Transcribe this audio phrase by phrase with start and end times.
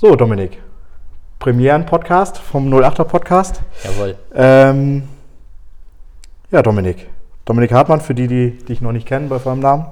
[0.00, 0.56] So, Dominik.
[1.40, 3.60] Premieren-Podcast vom 08er Podcast.
[3.84, 4.16] Jawohl.
[4.34, 5.02] Ähm,
[6.50, 7.10] ja, Dominik.
[7.44, 9.84] Dominik Hartmann, für die, die dich noch nicht kennen bei vollem Namen.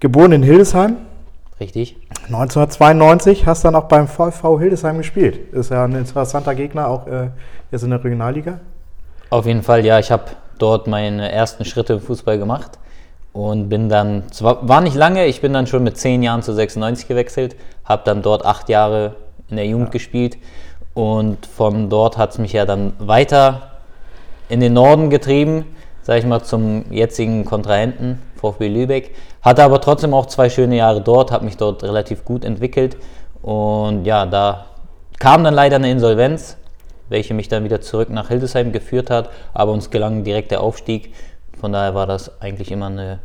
[0.00, 0.96] Geboren in Hildesheim.
[1.60, 1.96] Richtig.
[2.26, 5.52] 1992 hast dann auch beim VV Hildesheim gespielt.
[5.52, 7.28] Ist ja ein interessanter Gegner, auch äh,
[7.70, 8.58] jetzt in der Regionalliga.
[9.30, 10.00] Auf jeden Fall, ja.
[10.00, 10.24] Ich habe
[10.58, 12.80] dort meine ersten Schritte im Fußball gemacht
[13.34, 16.54] und bin dann, zwar war nicht lange, ich bin dann schon mit zehn Jahren zu
[16.54, 19.16] 96 gewechselt, habe dann dort acht Jahre
[19.50, 19.92] in der Jugend ja.
[19.92, 20.38] gespielt
[20.94, 23.72] und von dort hat es mich ja dann weiter
[24.48, 25.66] in den Norden getrieben,
[26.02, 29.16] sage ich mal, zum jetzigen Kontrahenten VfB Lübeck.
[29.42, 32.96] Hatte aber trotzdem auch zwei schöne Jahre dort, habe mich dort relativ gut entwickelt
[33.42, 34.66] und ja, da
[35.18, 36.56] kam dann leider eine Insolvenz,
[37.08, 41.12] welche mich dann wieder zurück nach Hildesheim geführt hat, aber uns gelang direkt der Aufstieg
[41.64, 43.20] von daher war das eigentlich immer eine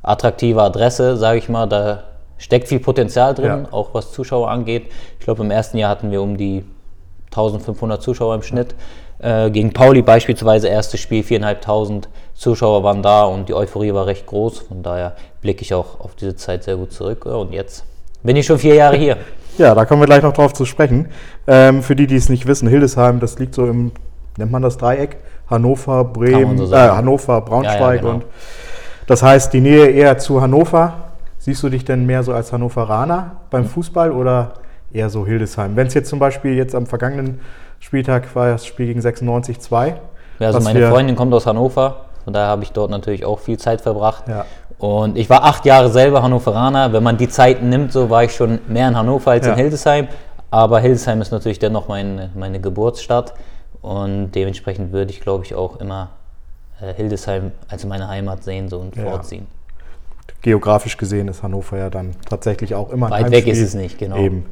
[0.00, 1.66] attraktive Adresse, sage ich mal.
[1.66, 2.04] Da
[2.38, 3.72] steckt viel Potenzial drin, ja.
[3.72, 4.92] auch was Zuschauer angeht.
[5.18, 6.64] Ich glaube, im ersten Jahr hatten wir um die
[7.32, 8.76] 1500 Zuschauer im Schnitt.
[9.18, 14.24] Äh, gegen Pauli beispielsweise, erstes Spiel, 4.500 Zuschauer waren da und die Euphorie war recht
[14.24, 14.60] groß.
[14.60, 17.26] Von daher blicke ich auch auf diese Zeit sehr gut zurück.
[17.26, 17.84] Und jetzt
[18.22, 19.16] bin ich schon vier Jahre hier.
[19.58, 21.08] Ja, da kommen wir gleich noch drauf zu sprechen.
[21.48, 23.90] Ähm, für die, die es nicht wissen, Hildesheim, das liegt so im,
[24.36, 25.16] nennt man das Dreieck?
[25.50, 28.14] Hannover, Bremen, so äh, Hannover, Braunschweig ja, ja, genau.
[28.14, 28.24] und
[29.06, 30.94] das heißt die Nähe eher zu Hannover.
[31.38, 33.68] Siehst du dich denn mehr so als Hannoveraner beim mhm.
[33.68, 34.54] Fußball oder
[34.92, 35.74] eher so Hildesheim?
[35.74, 37.40] Wenn es jetzt zum Beispiel jetzt am vergangenen
[37.80, 39.94] Spieltag war das Spiel gegen 96-2.
[40.38, 43.58] Ja, also meine Freundin kommt aus Hannover, von daher habe ich dort natürlich auch viel
[43.58, 44.24] Zeit verbracht.
[44.28, 44.44] Ja.
[44.78, 46.92] Und ich war acht Jahre selber Hannoveraner.
[46.92, 49.52] Wenn man die Zeiten nimmt, so war ich schon mehr in Hannover als ja.
[49.52, 50.08] in Hildesheim.
[50.50, 53.34] Aber Hildesheim ist natürlich dennoch meine, meine Geburtsstadt.
[53.82, 56.10] Und dementsprechend würde ich, glaube ich, auch immer
[56.80, 59.04] äh, Hildesheim als meine Heimat sehen so und ja.
[59.04, 59.46] vorziehen.
[60.42, 64.16] Geografisch gesehen ist Hannover ja dann tatsächlich auch immer Weit weg ist es nicht, genau.
[64.16, 64.46] Eben.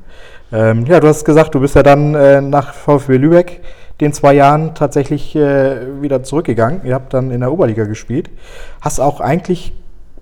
[0.53, 3.61] Ähm, ja, du hast gesagt, du bist ja dann äh, nach VfB Lübeck
[4.01, 6.83] den zwei Jahren tatsächlich äh, wieder zurückgegangen.
[6.85, 8.31] Ihr habt dann in der Oberliga gespielt.
[8.81, 9.73] Hast auch eigentlich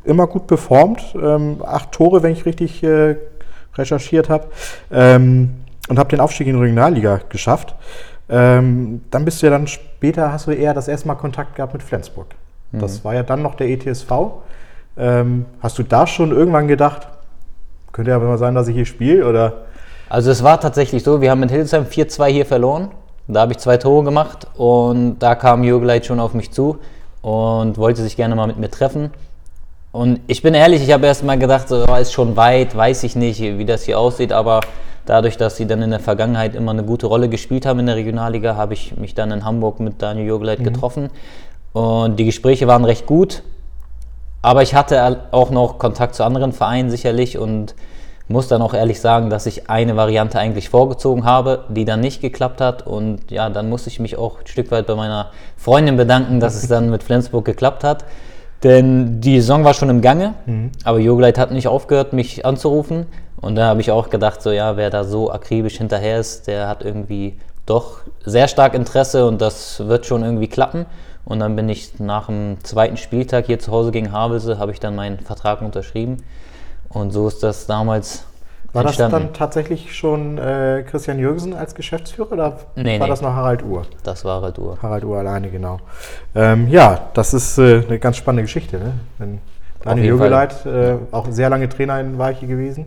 [0.05, 1.03] immer gut performt.
[1.21, 3.17] Ähm, acht Tore, wenn ich richtig äh,
[3.75, 4.47] recherchiert habe.
[4.91, 5.57] Ähm,
[5.89, 7.75] und habt den Aufstieg in die Regionalliga geschafft.
[8.29, 11.73] Ähm, dann bist du ja dann später, hast du eher das erste Mal Kontakt gehabt
[11.73, 12.27] mit Flensburg.
[12.73, 12.81] Mhm.
[12.81, 14.11] Das war ja dann noch der ETSV.
[14.97, 17.09] Ähm, hast du da schon irgendwann gedacht,
[17.93, 19.65] könnte ja mal sein, dass ich hier spiele oder?
[20.09, 22.91] Also es war tatsächlich so, wir haben mit Hildesheim 4-2 hier verloren.
[23.29, 26.79] Da habe ich zwei Tore gemacht und da kam Jürgeleit schon auf mich zu
[27.23, 29.11] und wollte sich gerne mal mit mir treffen.
[29.97, 33.17] Und ich bin ehrlich, ich habe erst mal gedacht, so, ist schon weit, weiß ich
[33.17, 34.61] nicht, wie das hier aussieht, aber
[35.07, 37.95] Dadurch, dass sie dann in der Vergangenheit immer eine gute Rolle gespielt haben in der
[37.95, 40.65] Regionalliga, habe ich mich dann in Hamburg mit Daniel Jürgeleit mhm.
[40.65, 41.11] getroffen.
[41.73, 43.45] Und die Gespräche waren recht gut.
[44.43, 47.77] Aber ich hatte auch noch Kontakt zu anderen Vereinen sicherlich und
[48.27, 52.21] muss dann auch ehrlich sagen, dass ich eine Variante eigentlich vorgezogen habe, die dann nicht
[52.21, 52.85] geklappt hat.
[52.85, 56.57] Und ja, dann musste ich mich auch ein Stück weit bei meiner Freundin bedanken, dass
[56.57, 58.05] es dann mit Flensburg geklappt hat.
[58.63, 60.73] Denn die Saison war schon im Gange, mhm.
[60.85, 63.07] aber Jogleit hat nicht aufgehört, mich anzurufen.
[63.41, 66.69] Und da habe ich auch gedacht, so ja, wer da so akribisch hinterher ist, der
[66.69, 70.87] hat irgendwie doch sehr stark Interesse und das wird schon irgendwie klappen.
[71.25, 74.81] Und dann bin ich nach dem zweiten Spieltag hier zu Hause gegen Havelse, habe ich
[74.81, 76.19] dann meinen Vertrag unterschrieben.
[76.89, 78.25] Und so ist das damals
[78.73, 83.11] war das dann tatsächlich schon äh, Christian Jürgensen als Geschäftsführer oder nee, war nee.
[83.11, 83.87] das noch Harald Uhr?
[84.03, 84.79] Das war Harald Uhr.
[84.83, 85.81] Harald Uhr alleine, genau.
[86.35, 88.79] Ähm, ja, das ist äh, eine ganz spannende Geschichte.
[88.79, 88.93] Ne?
[89.19, 89.39] Wenn
[89.83, 92.87] Daniel Jürgeleit, äh, auch sehr lange Trainer in Weiche gewesen,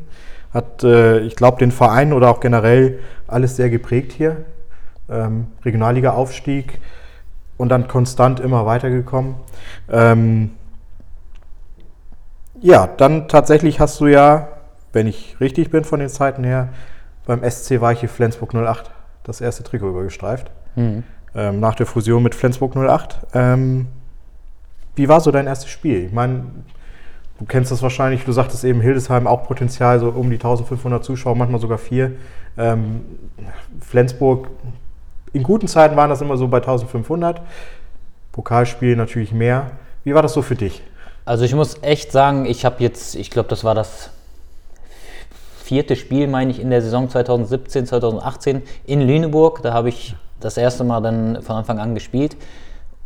[0.54, 4.38] hat, äh, ich glaube, den Verein oder auch generell alles sehr geprägt hier.
[5.10, 6.80] Ähm, Regionalliga-Aufstieg
[7.58, 9.36] und dann konstant immer weitergekommen.
[9.90, 10.52] Ähm,
[12.62, 14.50] ja, dann tatsächlich hast du ja
[14.94, 16.70] wenn ich richtig bin von den Zeiten her,
[17.26, 18.92] beim SC Weiche Flensburg 08
[19.24, 20.52] das erste Trikot übergestreift.
[20.76, 21.04] Mhm.
[21.36, 23.20] Ähm, nach der Fusion mit Flensburg 08.
[23.34, 23.88] Ähm,
[24.96, 26.06] wie war so dein erstes Spiel?
[26.06, 26.46] Ich meine,
[27.38, 31.36] du kennst das wahrscheinlich, du sagtest eben Hildesheim auch Potenzial, so um die 1500 Zuschauer,
[31.36, 32.14] manchmal sogar vier.
[32.58, 33.02] Ähm,
[33.80, 34.50] Flensburg,
[35.32, 37.42] in guten Zeiten waren das immer so bei 1500.
[38.32, 39.72] Pokalspiel natürlich mehr.
[40.04, 40.82] Wie war das so für dich?
[41.26, 44.10] Also ich muss echt sagen, ich habe jetzt, ich glaube, das war das
[45.70, 49.62] vierte Spiel, meine ich, in der Saison 2017, 2018 in Lüneburg.
[49.62, 52.36] Da habe ich das erste Mal dann von Anfang an gespielt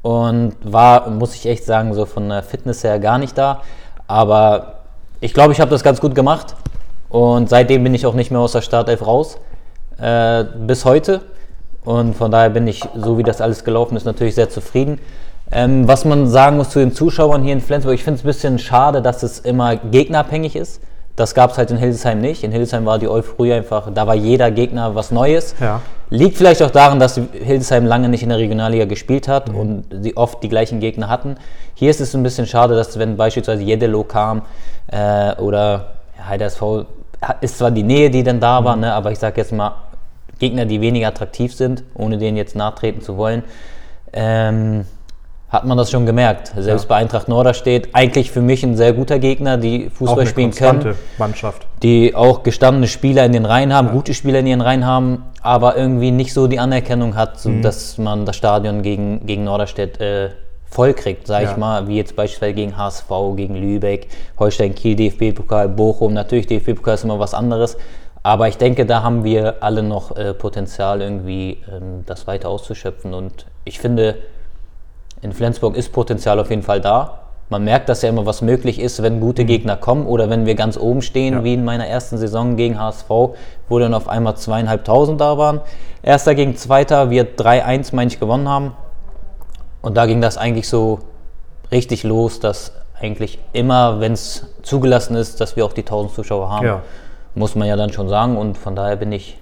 [0.01, 3.63] und war, muss ich echt sagen, so von der Fitness her gar nicht da.
[4.07, 4.75] Aber
[5.19, 6.55] ich glaube, ich habe das ganz gut gemacht
[7.09, 9.39] und seitdem bin ich auch nicht mehr aus der Startelf raus.
[9.99, 11.19] Äh, bis heute.
[11.83, 14.99] Und von daher bin ich, so wie das alles gelaufen ist, natürlich sehr zufrieden.
[15.51, 18.27] Ähm, was man sagen muss zu den Zuschauern hier in Flensburg, ich finde es ein
[18.27, 20.79] bisschen schade, dass es immer gegnerabhängig ist
[21.15, 22.43] Das gab es halt in Hildesheim nicht.
[22.43, 25.53] In Hildesheim war die Euphorie einfach, da war jeder Gegner was Neues.
[25.59, 25.81] Ja.
[26.09, 29.55] Liegt vielleicht auch daran, dass Hildesheim lange nicht in der Regionalliga gespielt hat mhm.
[29.55, 31.35] und sie oft die gleichen Gegner hatten.
[31.75, 34.41] Hier ist es ein bisschen schade, dass wenn beispielsweise Jedelo kam
[34.87, 36.87] äh, oder HDSV
[37.41, 38.81] ist zwar die Nähe, die dann da war, mhm.
[38.81, 39.75] ne, aber ich sage jetzt mal
[40.39, 43.43] Gegner, die weniger attraktiv sind, ohne denen jetzt nahtreten zu wollen.
[44.11, 44.85] Ähm,
[45.53, 46.51] hat man das schon gemerkt.
[46.57, 46.89] Selbst ja.
[46.89, 50.95] bei Eintracht Norderstedt, eigentlich für mich ein sehr guter Gegner, die Fußball spielen können.
[51.19, 51.67] Mannschaft.
[51.83, 53.93] Die auch gestandene Spieler in den Reihen haben, ja.
[53.93, 57.61] gute Spieler in ihren Reihen haben, aber irgendwie nicht so die Anerkennung hat, so, mhm.
[57.61, 60.29] dass man das Stadion gegen, gegen Norderstedt äh,
[60.65, 61.51] voll kriegt, sage ja.
[61.51, 64.07] ich mal, wie jetzt beispielsweise gegen HSV, gegen Lübeck,
[64.39, 66.13] Holstein Kiel, DFB-Pokal, Bochum.
[66.13, 67.77] Natürlich, DFB-Pokal ist immer was anderes.
[68.23, 73.13] Aber ich denke, da haben wir alle noch äh, Potenzial, irgendwie ähm, das weiter auszuschöpfen.
[73.13, 74.15] Und ich finde,
[75.23, 77.19] in Flensburg ist Potenzial auf jeden Fall da.
[77.49, 79.47] Man merkt, dass ja immer was möglich ist, wenn gute mhm.
[79.47, 81.43] Gegner kommen oder wenn wir ganz oben stehen, ja.
[81.43, 83.09] wie in meiner ersten Saison gegen HSV,
[83.69, 85.61] wo dann auf einmal zweieinhalbtausend da waren.
[86.01, 88.73] Erster gegen Zweiter, wir 3-1, meine ich, gewonnen haben.
[89.81, 90.99] Und da ging das eigentlich so
[91.71, 96.49] richtig los, dass eigentlich immer, wenn es zugelassen ist, dass wir auch die 1000 Zuschauer
[96.49, 96.81] haben, ja.
[97.35, 98.37] muss man ja dann schon sagen.
[98.37, 99.37] Und von daher bin ich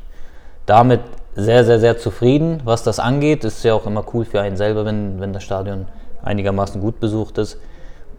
[0.66, 1.02] damit
[1.36, 3.44] sehr, sehr, sehr zufrieden, was das angeht.
[3.44, 5.86] Ist ja auch immer cool für einen selber, wenn, wenn das Stadion
[6.24, 7.58] einigermaßen gut besucht ist.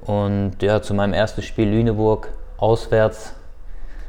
[0.05, 3.35] Und ja, zu meinem ersten Spiel Lüneburg auswärts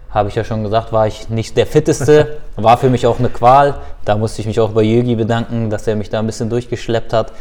[0.09, 3.29] habe ich ja schon gesagt, war ich nicht der fitteste, war für mich auch eine
[3.29, 3.75] Qual.
[4.05, 7.13] Da musste ich mich auch bei Jögi bedanken, dass er mich da ein bisschen durchgeschleppt
[7.13, 7.33] hat.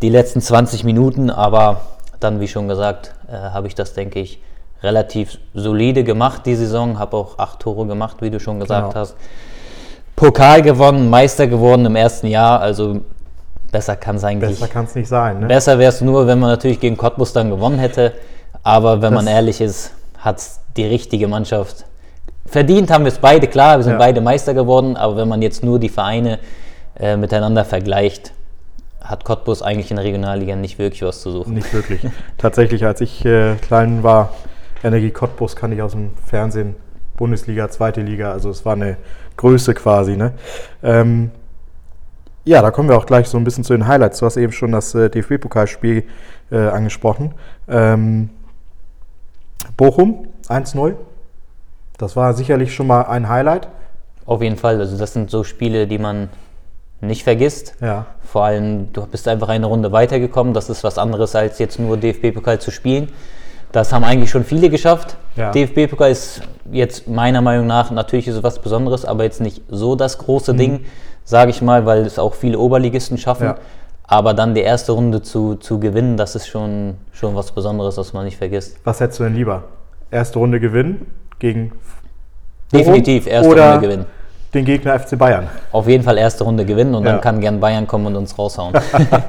[0.00, 1.82] Die letzten 20 Minuten, aber
[2.20, 4.40] dann, wie schon gesagt, äh, habe ich das, denke ich,
[4.82, 6.98] relativ solide gemacht die Saison.
[6.98, 9.00] Habe auch acht Tore gemacht, wie du schon gesagt genau.
[9.00, 9.16] hast.
[10.16, 12.60] Pokal gewonnen, Meister geworden im ersten Jahr.
[12.60, 13.00] Also
[13.72, 14.58] besser kann es eigentlich.
[14.58, 15.40] Besser kann es nicht sein.
[15.40, 15.46] Ne?
[15.46, 18.12] Besser wäre es nur, wenn man natürlich gegen Cottbus dann gewonnen hätte.
[18.62, 20.40] Aber wenn das man ehrlich ist, hat
[20.76, 21.84] die richtige Mannschaft
[22.46, 22.90] verdient.
[22.90, 23.78] Haben wir es beide klar.
[23.78, 23.98] Wir sind ja.
[23.98, 24.96] beide Meister geworden.
[24.96, 26.38] Aber wenn man jetzt nur die Vereine
[26.98, 28.32] äh, miteinander vergleicht,
[29.00, 31.54] hat Cottbus eigentlich in der Regionalliga nicht wirklich was zu suchen.
[31.54, 32.00] Nicht wirklich.
[32.38, 34.30] Tatsächlich, als ich äh, klein war,
[34.82, 36.76] Energie Cottbus kann ich aus dem Fernsehen,
[37.16, 38.32] Bundesliga, zweite Liga.
[38.32, 38.96] Also es war eine
[39.36, 40.16] Größe quasi.
[40.16, 40.32] Ne?
[40.82, 41.30] Ähm,
[42.44, 44.18] ja, da kommen wir auch gleich so ein bisschen zu den Highlights.
[44.18, 46.04] Du hast eben schon das äh, DFB-Pokalspiel
[46.50, 47.34] äh, angesprochen.
[47.68, 48.30] Ähm,
[49.76, 50.94] Bochum 1-0.
[51.96, 53.68] Das war sicherlich schon mal ein Highlight.
[54.26, 54.78] Auf jeden Fall.
[54.80, 56.28] Also das sind so Spiele, die man
[57.00, 57.76] nicht vergisst.
[57.80, 58.06] Ja.
[58.22, 60.54] Vor allem, du bist einfach eine Runde weitergekommen.
[60.54, 63.10] Das ist was anderes, als jetzt nur DFB-Pokal zu spielen.
[63.72, 65.16] Das haben eigentlich schon viele geschafft.
[65.36, 65.50] Ja.
[65.50, 69.96] DFB-Pokal ist jetzt meiner Meinung nach, natürlich ist es was Besonderes, aber jetzt nicht so
[69.96, 70.58] das große mhm.
[70.58, 70.84] Ding,
[71.24, 73.44] sage ich mal, weil es auch viele Oberligisten schaffen.
[73.44, 73.56] Ja.
[74.06, 78.12] Aber dann die erste Runde zu, zu gewinnen, das ist schon, schon was Besonderes, was
[78.12, 78.76] man nicht vergisst.
[78.84, 79.64] Was hättest du denn lieber?
[80.10, 81.06] Erste Runde gewinnen
[81.38, 81.72] gegen
[82.72, 84.06] Definitiv erste oder Runde gewinnen.
[84.52, 85.48] Den Gegner FC Bayern.
[85.72, 87.12] Auf jeden Fall erste Runde gewinnen und ja.
[87.12, 88.74] dann kann gern Bayern kommen und uns raushauen.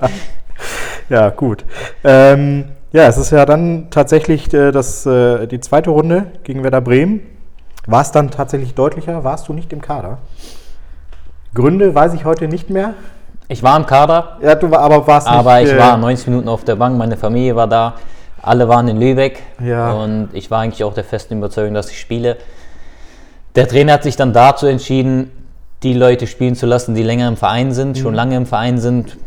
[1.09, 1.65] ja, gut.
[2.03, 6.79] Ähm, ja, es ist ja dann tatsächlich äh, das, äh, die zweite Runde gegen Werder
[6.79, 7.19] Bremen.
[7.87, 9.25] War es dann tatsächlich deutlicher?
[9.25, 10.19] Warst du nicht im Kader?
[11.53, 12.93] Gründe weiß ich heute nicht mehr.
[13.49, 14.37] Ich war im Kader.
[14.41, 15.35] Ja, du war, aber warst nicht.
[15.35, 17.95] Aber ich äh, war 90 Minuten auf der Bank, meine Familie war da,
[18.41, 19.43] alle waren in Lübeck.
[19.61, 19.91] Ja.
[19.91, 22.37] Und ich war eigentlich auch der festen Überzeugung, dass ich spiele.
[23.55, 25.31] Der Trainer hat sich dann dazu entschieden,
[25.83, 28.01] die Leute spielen zu lassen, die länger im Verein sind, mhm.
[28.01, 29.17] schon lange im Verein sind.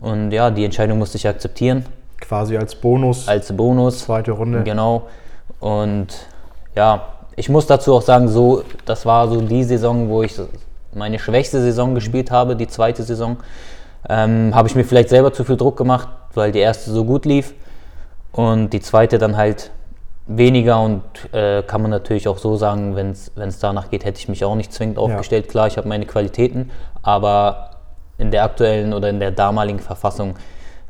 [0.00, 1.86] Und ja, die Entscheidung musste ich akzeptieren.
[2.22, 3.28] Quasi als Bonus.
[3.28, 3.98] Als Bonus.
[3.98, 4.62] Zweite Runde.
[4.62, 5.02] Genau.
[5.60, 6.08] Und
[6.74, 7.02] ja,
[7.36, 10.34] ich muss dazu auch sagen, so, das war so die Saison, wo ich
[10.94, 13.38] meine schwächste Saison gespielt habe, die zweite Saison.
[14.08, 17.24] Ähm, habe ich mir vielleicht selber zu viel Druck gemacht, weil die erste so gut
[17.24, 17.54] lief
[18.32, 19.70] und die zweite dann halt
[20.26, 21.02] weniger und
[21.32, 24.54] äh, kann man natürlich auch so sagen, wenn es danach geht, hätte ich mich auch
[24.54, 25.46] nicht zwingend aufgestellt.
[25.46, 25.50] Ja.
[25.50, 26.70] Klar, ich habe meine Qualitäten,
[27.02, 27.70] aber
[28.18, 30.36] in der aktuellen oder in der damaligen Verfassung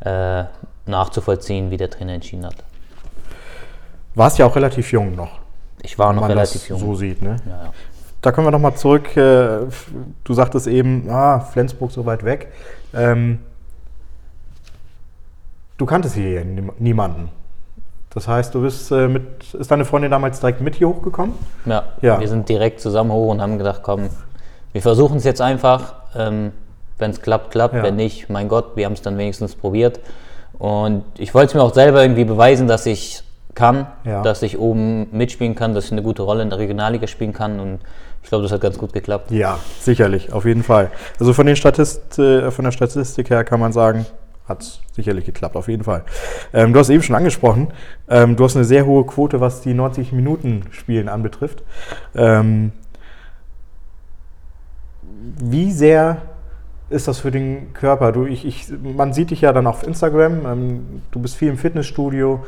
[0.01, 0.45] äh,
[0.87, 2.57] nachzuvollziehen, wie der Trainer entschieden hat.
[4.15, 5.41] Warst ja auch relativ jung noch.
[5.83, 6.79] Ich war noch relativ jung.
[6.79, 7.37] So sieht, ne?
[7.47, 7.73] Ja, ja.
[8.21, 9.17] Da kommen wir nochmal zurück.
[9.17, 9.67] Äh,
[10.25, 12.53] du sagtest eben, ah, Flensburg so weit weg.
[12.95, 13.41] Ähm,
[15.77, 16.45] du kanntest hier
[16.79, 17.31] niemanden.
[18.15, 21.35] Das heißt, du bist äh, mit, ist deine Freundin damals direkt mit hier hochgekommen?
[21.65, 22.21] Ja, ja.
[22.21, 24.11] wir sind direkt zusammen hoch und haben gedacht, komm,
[24.73, 25.95] wir versuchen es jetzt einfach.
[26.15, 26.53] Ähm,
[26.99, 27.75] wenn es klappt, klappt.
[27.75, 27.83] Ja.
[27.83, 29.99] Wenn nicht, mein Gott, wir haben es dann wenigstens probiert.
[30.59, 33.23] Und ich wollte es mir auch selber irgendwie beweisen, dass ich
[33.55, 34.23] kann, ja.
[34.23, 37.61] dass ich oben mitspielen kann, dass ich eine gute Rolle in der Regionalliga spielen kann
[37.61, 37.81] und
[38.23, 39.31] ich glaube, das hat ganz gut geklappt.
[39.31, 40.91] Ja, sicherlich, auf jeden Fall.
[41.19, 44.07] Also von, den Statist, äh, von der Statistik her kann man sagen,
[44.49, 46.05] hat sicherlich geklappt, auf jeden Fall.
[46.53, 47.73] Ähm, du hast eben schon angesprochen,
[48.09, 51.63] ähm, du hast eine sehr hohe Quote, was die 90 Minuten Spielen anbetrifft.
[52.15, 52.73] Ähm,
[55.41, 56.23] wie sehr
[56.93, 58.13] ist das für den Körper?
[58.13, 61.59] Du, ich, ich, man sieht dich ja dann auf Instagram, ähm, du bist viel im
[61.59, 62.45] Fitnessstudio,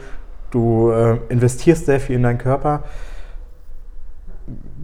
[0.51, 2.85] du äh, investierst sehr viel in deinen Körper.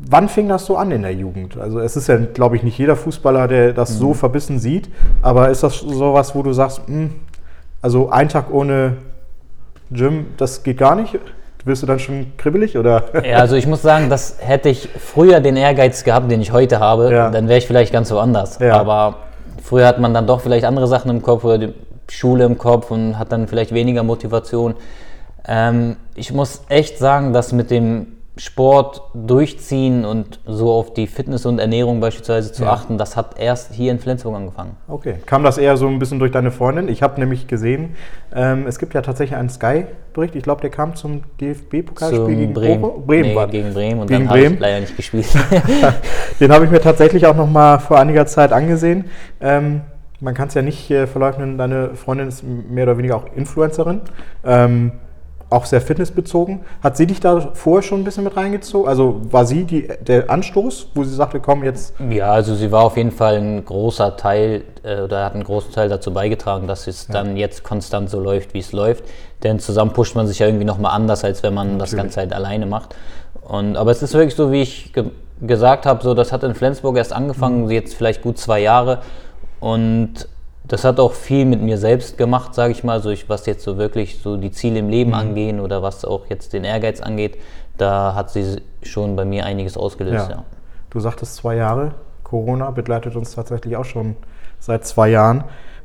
[0.08, 1.58] Wann fing das so an in der Jugend?
[1.58, 3.98] Also es ist ja, glaube ich, nicht jeder Fußballer, der das mhm.
[3.98, 4.88] so verbissen sieht,
[5.22, 7.10] aber ist das sowas, wo du sagst, mh, hm,
[7.82, 8.96] also ein Tag ohne
[9.90, 11.18] Gym, das geht gar nicht?
[11.64, 13.04] Wirst du dann schon kribbelig oder?
[13.22, 16.80] Ja, also ich muss sagen, das hätte ich früher den Ehrgeiz gehabt, den ich heute
[16.80, 17.30] habe, ja.
[17.30, 18.58] dann wäre ich vielleicht ganz woanders.
[18.60, 18.80] Ja.
[18.80, 19.29] Aber
[19.62, 21.74] früher hat man dann doch vielleicht andere Sachen im Kopf oder die
[22.08, 24.74] Schule im Kopf und hat dann vielleicht weniger Motivation.
[25.46, 31.44] Ähm, ich muss echt sagen, dass mit dem Sport durchziehen und so auf die Fitness
[31.44, 32.72] und Ernährung beispielsweise zu ja.
[32.72, 34.78] achten, das hat erst hier in Flensburg angefangen.
[34.88, 35.16] Okay.
[35.26, 36.88] Kam das eher so ein bisschen durch deine Freundin?
[36.88, 37.96] Ich habe nämlich gesehen,
[38.34, 40.36] ähm, es gibt ja tatsächlich einen Sky-Bericht.
[40.36, 43.04] Ich glaube, der kam zum DFB-Pokalspiel gegen Bremen.
[43.06, 43.46] Bremen nee, war.
[43.46, 45.26] gegen Bremen und gegen dann habe ich leider nicht gespielt.
[46.40, 49.04] Den habe ich mir tatsächlich auch noch mal vor einiger Zeit angesehen.
[49.42, 49.82] Ähm,
[50.20, 54.00] man kann es ja nicht äh, verleugnen, deine Freundin ist mehr oder weniger auch Influencerin.
[54.46, 54.92] Ähm,
[55.50, 56.60] auch sehr fitnessbezogen.
[56.82, 58.88] Hat sie dich da vorher schon ein bisschen mit reingezogen?
[58.88, 61.94] Also war sie die, der Anstoß, wo sie sagte, komm jetzt?
[62.08, 65.72] Ja, also sie war auf jeden Fall ein großer Teil äh, oder hat einen großen
[65.72, 67.14] Teil dazu beigetragen, dass es ja.
[67.14, 69.04] dann jetzt konstant so läuft, wie es läuft.
[69.42, 71.90] Denn zusammen pusht man sich ja irgendwie nochmal anders, als wenn man Natürlich.
[71.90, 72.94] das Ganze halt alleine macht.
[73.42, 75.06] Und, aber es ist wirklich so, wie ich ge
[75.42, 77.70] gesagt habe, so das hat in Flensburg erst angefangen, mhm.
[77.70, 78.98] jetzt vielleicht gut zwei Jahre.
[79.58, 80.28] Und
[80.70, 83.64] das hat auch viel mit mir selbst gemacht, sage ich mal, so ich, was jetzt
[83.64, 85.16] so wirklich so die Ziele im Leben mhm.
[85.16, 87.38] angehen oder was auch jetzt den Ehrgeiz angeht,
[87.76, 90.30] da hat sie schon bei mir einiges ausgelöst.
[90.30, 90.36] Ja.
[90.36, 90.44] Ja.
[90.90, 94.14] Du sagtest zwei Jahre, Corona begleitet uns tatsächlich auch schon
[94.60, 95.42] seit zwei Jahren.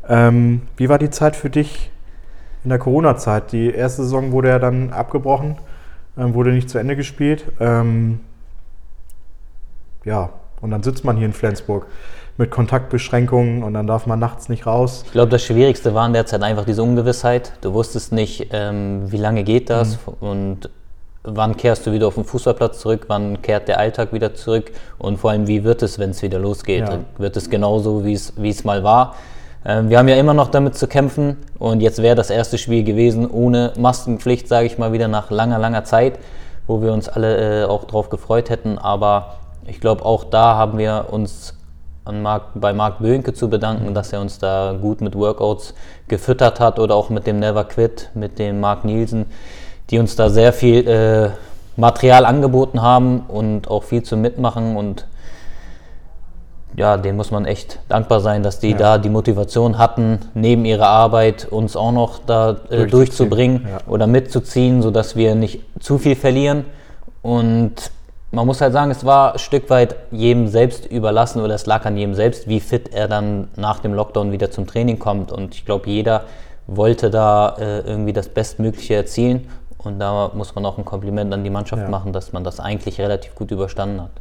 [0.08, 1.89] Ähm, wie war die Zeit für dich
[2.63, 3.54] in der Corona-Zeit?
[3.54, 5.58] Die erste Saison wurde ja dann abgebrochen,
[6.15, 7.46] ähm, wurde nicht zu Ende gespielt.
[7.60, 8.20] Ähm,
[10.04, 10.30] ja,
[10.62, 11.88] und dann sitzt man hier in Flensburg
[12.38, 15.04] mit Kontaktbeschränkungen und dann darf man nachts nicht raus.
[15.06, 17.54] Ich glaube, das Schwierigste war in der Zeit einfach diese Ungewissheit.
[17.62, 20.27] Du wusstest nicht, ähm, wie lange geht das mhm.
[20.27, 20.70] und
[21.24, 25.18] wann kehrst du wieder auf den Fußballplatz zurück, wann kehrt der Alltag wieder zurück und
[25.18, 26.88] vor allem, wie wird es, wenn es wieder losgeht?
[26.88, 27.00] Ja.
[27.18, 29.15] Wird es genauso, wie es mal war?
[29.65, 32.84] Ähm, wir haben ja immer noch damit zu kämpfen und jetzt wäre das erste Spiel
[32.84, 36.20] gewesen ohne Maskenpflicht, sage ich mal wieder, nach langer, langer Zeit,
[36.68, 38.77] wo wir uns alle äh, auch drauf gefreut hätten.
[38.77, 41.54] Aber ich glaube, auch da haben wir uns
[42.05, 45.74] an Marc, bei Marc Böhnke zu bedanken, dass er uns da gut mit Workouts
[46.07, 49.25] gefüttert hat oder auch mit dem Never Quit, mit dem Marc Nielsen,
[49.89, 51.29] die uns da sehr viel äh,
[51.75, 55.07] Material angeboten haben und auch viel zum Mitmachen und
[56.77, 58.77] ja, denen muss man echt dankbar sein, dass die ja.
[58.77, 63.77] da die Motivation hatten, neben ihrer Arbeit uns auch noch da äh, durchzubringen ja.
[63.88, 66.65] oder mitzuziehen, sodass wir nicht zu viel verlieren.
[67.21, 67.91] Und
[68.36, 71.86] man muss halt sagen, es war ein Stück weit jedem selbst überlassen oder es lag
[71.86, 75.32] an jedem selbst, wie fit er dann nach dem Lockdown wieder zum Training kommt.
[75.32, 76.25] Und ich glaube, jeder
[76.68, 79.48] wollte da äh, irgendwie das Bestmögliche erzielen.
[79.77, 81.89] Und da muss man auch ein Kompliment an die Mannschaft ja.
[81.89, 84.12] machen, dass man das eigentlich relativ gut überstanden hat.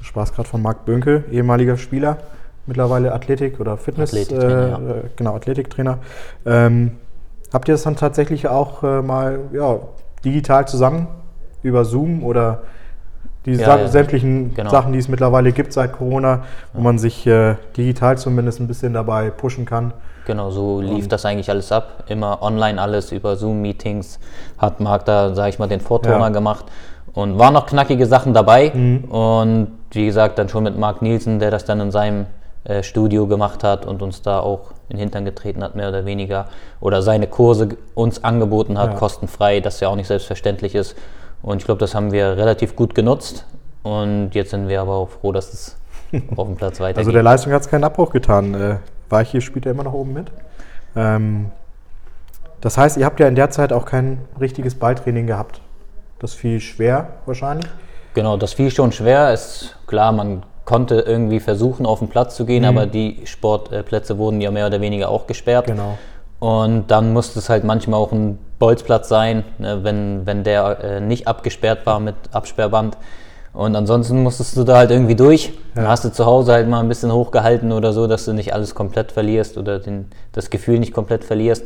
[0.00, 2.18] Spaß gerade von Marc Bönke, ehemaliger Spieler,
[2.66, 4.94] mittlerweile Athletik- oder Fitness, Athletiktrainer, äh, ja.
[4.96, 5.98] Äh, genau, Athletiktrainer.
[6.44, 6.96] Ähm,
[7.52, 9.78] habt ihr das dann tatsächlich auch äh, mal ja,
[10.24, 11.06] digital zusammen
[11.62, 12.62] über Zoom oder
[13.46, 13.88] die ja, ja.
[13.88, 14.70] sämtlichen genau.
[14.70, 18.92] Sachen, die es mittlerweile gibt seit Corona, wo man sich äh, digital zumindest ein bisschen
[18.92, 19.92] dabei pushen kann.
[20.26, 22.04] Genau, so lief und das eigentlich alles ab.
[22.08, 24.20] Immer online alles über Zoom-Meetings.
[24.58, 26.28] Hat Marc da, sage ich mal, den Vortoner ja.
[26.28, 26.66] gemacht.
[27.14, 28.70] Und waren noch knackige Sachen dabei.
[28.74, 29.04] Mhm.
[29.04, 32.26] Und wie gesagt, dann schon mit Marc Nielsen, der das dann in seinem
[32.64, 36.04] äh, Studio gemacht hat und uns da auch in den Hintern getreten hat, mehr oder
[36.04, 36.46] weniger.
[36.80, 40.94] Oder seine Kurse uns angeboten hat, kostenfrei, das ja auch nicht selbstverständlich ist.
[41.42, 43.46] Und ich glaube, das haben wir relativ gut genutzt.
[43.82, 45.76] Und jetzt sind wir aber auch froh, dass es
[46.36, 46.98] auf dem Platz weitergeht.
[46.98, 48.54] Also der Leistung hat es keinen Abbruch getan.
[48.54, 48.76] Äh,
[49.08, 50.26] Weiche spielt er immer noch oben mit.
[50.96, 51.50] Ähm,
[52.60, 55.60] das heißt, ihr habt ja in der Zeit auch kein richtiges Balltraining gehabt.
[56.18, 57.66] Das fiel schwer wahrscheinlich.
[58.14, 59.32] Genau, das fiel schon schwer.
[59.32, 62.68] Ist klar, man konnte irgendwie versuchen, auf den Platz zu gehen, mhm.
[62.68, 65.66] aber die Sportplätze wurden ja mehr oder weniger auch gesperrt.
[65.66, 65.96] Genau.
[66.40, 71.00] Und dann musste es halt manchmal auch ein Bolzplatz sein, ne, wenn, wenn der äh,
[71.00, 72.96] nicht abgesperrt war mit Absperrband.
[73.52, 75.46] Und ansonsten musstest du da halt irgendwie durch.
[75.46, 75.52] Ja.
[75.82, 78.54] Dann hast du zu Hause halt mal ein bisschen hochgehalten oder so, dass du nicht
[78.54, 81.64] alles komplett verlierst oder den, das Gefühl nicht komplett verlierst.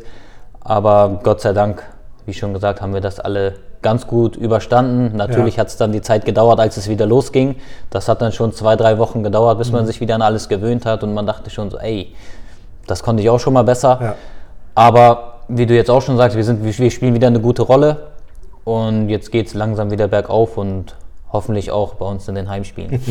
[0.60, 1.82] Aber Gott sei Dank,
[2.24, 5.16] wie schon gesagt, haben wir das alle ganz gut überstanden.
[5.16, 5.62] Natürlich ja.
[5.62, 7.56] hat es dann die Zeit gedauert, als es wieder losging.
[7.90, 9.78] Das hat dann schon zwei, drei Wochen gedauert, bis mhm.
[9.78, 12.14] man sich wieder an alles gewöhnt hat und man dachte schon so, ey,
[12.86, 13.98] das konnte ich auch schon mal besser.
[14.00, 14.14] Ja.
[14.74, 18.08] Aber wie du jetzt auch schon sagst, wir, sind, wir spielen wieder eine gute Rolle
[18.64, 20.96] und jetzt geht es langsam wieder bergauf und
[21.32, 23.02] hoffentlich auch bei uns in den Heimspielen.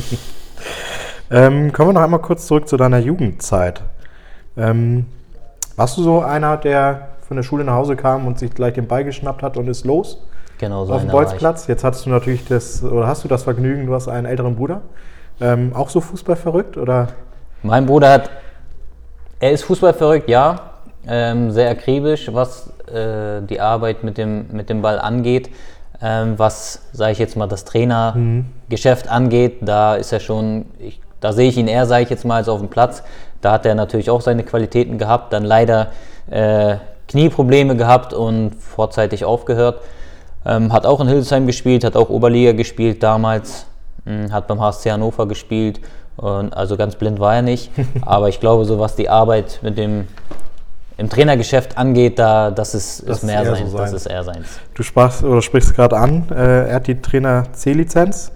[1.31, 3.81] ähm, kommen wir noch einmal kurz zurück zu deiner Jugendzeit.
[4.57, 5.05] Ähm,
[5.75, 8.87] warst du so einer, der von der Schule nach Hause kam und sich gleich den
[8.87, 10.21] Ball geschnappt hat und ist los?
[10.57, 10.93] Genau so.
[10.93, 11.67] Auf dem Bolzplatz.
[11.67, 14.81] Jetzt hast du natürlich das, oder hast du das Vergnügen, du hast einen älteren Bruder.
[15.39, 17.07] Ähm, auch so Fußball verrückt oder?
[17.63, 18.29] Mein Bruder hat,
[19.39, 20.70] er ist Fußball verrückt, ja.
[21.07, 25.49] Ähm, sehr akribisch, was äh, die Arbeit mit dem, mit dem Ball angeht.
[26.01, 29.11] Ähm, was, sage ich jetzt mal, das Trainergeschäft mhm.
[29.11, 32.37] angeht, da ist er schon, ich, da sehe ich ihn eher, sage ich jetzt mal,
[32.37, 33.03] als auf dem Platz.
[33.41, 35.87] Da hat er natürlich auch seine Qualitäten gehabt, dann leider
[36.29, 36.75] äh,
[37.07, 39.81] Knieprobleme gehabt und vorzeitig aufgehört.
[40.45, 43.67] Ähm, hat auch in Hildesheim gespielt, hat auch Oberliga gespielt damals,
[44.05, 45.81] mh, hm, hat beim HSC Hannover gespielt.
[46.17, 47.71] Und also ganz blind war er nicht.
[48.05, 50.07] Aber ich glaube, so was die Arbeit mit dem
[51.01, 53.71] im Trainergeschäft angeht, da, das ist, das ist mehr ist seins.
[53.71, 54.59] So das ist eher seins.
[54.75, 58.31] Du sprachst oder sprichst gerade an, äh, er hat die Trainer C-Lizenz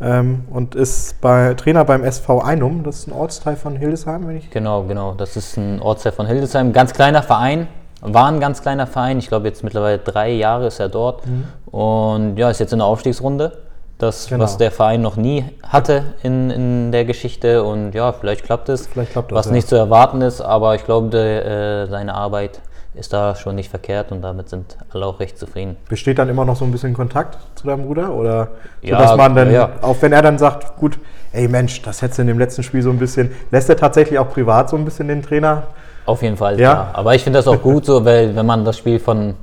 [0.00, 2.84] ähm, und ist bei, Trainer beim SV Einum.
[2.84, 4.50] Das ist ein Ortsteil von Hildesheim, wenn ich.
[4.50, 5.14] Genau, genau.
[5.14, 6.72] Das ist ein Ortsteil von Hildesheim.
[6.72, 7.68] Ganz kleiner Verein.
[8.02, 9.18] War ein ganz kleiner Verein.
[9.18, 11.26] Ich glaube, jetzt mittlerweile drei Jahre ist er dort.
[11.26, 11.44] Mhm.
[11.70, 13.63] Und ja, ist jetzt in der Aufstiegsrunde.
[13.98, 14.44] Das, genau.
[14.44, 17.62] was der Verein noch nie hatte in, in der Geschichte.
[17.62, 18.86] Und ja, vielleicht klappt es.
[18.86, 19.52] Vielleicht klappt das, was ja.
[19.52, 22.60] nicht zu erwarten ist, aber ich glaube, äh, seine Arbeit
[22.94, 25.76] ist da schon nicht verkehrt und damit sind alle auch recht zufrieden.
[25.88, 28.12] Besteht dann immer noch so ein bisschen Kontakt zu deinem Bruder?
[28.14, 28.48] Oder
[28.82, 29.70] so, ja, dass man dann, ja.
[29.82, 30.98] auch wenn er dann sagt, gut,
[31.32, 34.18] ey Mensch, das hättest du in dem letzten Spiel so ein bisschen, lässt er tatsächlich
[34.18, 35.64] auch privat so ein bisschen den Trainer?
[36.06, 36.72] Auf jeden Fall, ja.
[36.72, 36.90] ja.
[36.92, 39.34] Aber ich finde das auch gut so, weil wenn man das Spiel von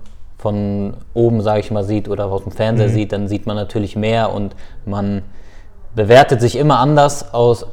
[0.41, 2.93] von oben, sage ich mal, sieht oder aus dem Fernseher mhm.
[2.93, 4.55] sieht, dann sieht man natürlich mehr und
[4.85, 5.21] man
[5.95, 7.67] bewertet sich immer anders aus,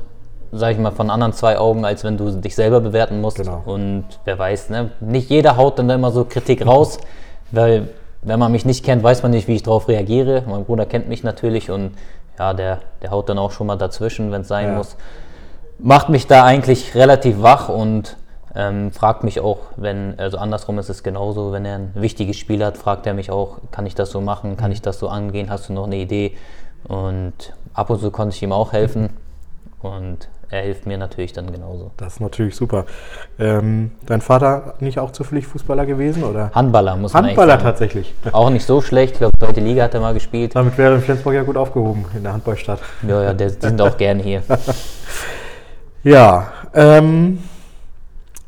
[0.53, 3.39] sage ich mal, von anderen zwei Augen, als wenn du dich selber bewerten musst.
[3.39, 3.63] Genau.
[3.65, 4.91] Und wer weiß, ne?
[5.01, 6.99] nicht jeder haut dann immer so Kritik raus,
[7.53, 7.89] weil
[8.21, 10.43] wenn man mich nicht kennt, weiß man nicht, wie ich darauf reagiere.
[10.47, 11.93] Mein Bruder kennt mich natürlich und
[12.39, 14.75] ja, der, der haut dann auch schon mal dazwischen, wenn es sein ja.
[14.75, 14.97] muss.
[15.79, 18.17] Macht mich da eigentlich relativ wach und
[18.55, 22.65] ähm, fragt mich auch, wenn, also andersrum ist es genauso, wenn er ein wichtiges Spiel
[22.65, 25.51] hat, fragt er mich auch, kann ich das so machen, kann ich das so angehen,
[25.51, 26.37] hast du noch eine Idee?
[26.85, 29.11] Und ab und zu konnte ich ihm auch helfen
[29.81, 31.91] und er hilft mir natürlich dann genauso.
[31.99, 32.87] Das ist natürlich super.
[33.39, 36.25] Ähm, dein Vater nicht auch zufällig Fußballer gewesen?
[36.25, 36.51] Oder?
[36.55, 38.15] Handballer, muss man Handballer tatsächlich.
[38.33, 39.13] Auch nicht so schlecht.
[39.13, 40.57] Ich glaube, zweite Liga hat er mal gespielt.
[40.57, 42.81] Damit wäre in Flensburg ja gut aufgehoben in der Handballstadt.
[43.07, 44.43] Ja, ja, die sind auch gerne hier.
[46.03, 47.41] ja, ähm,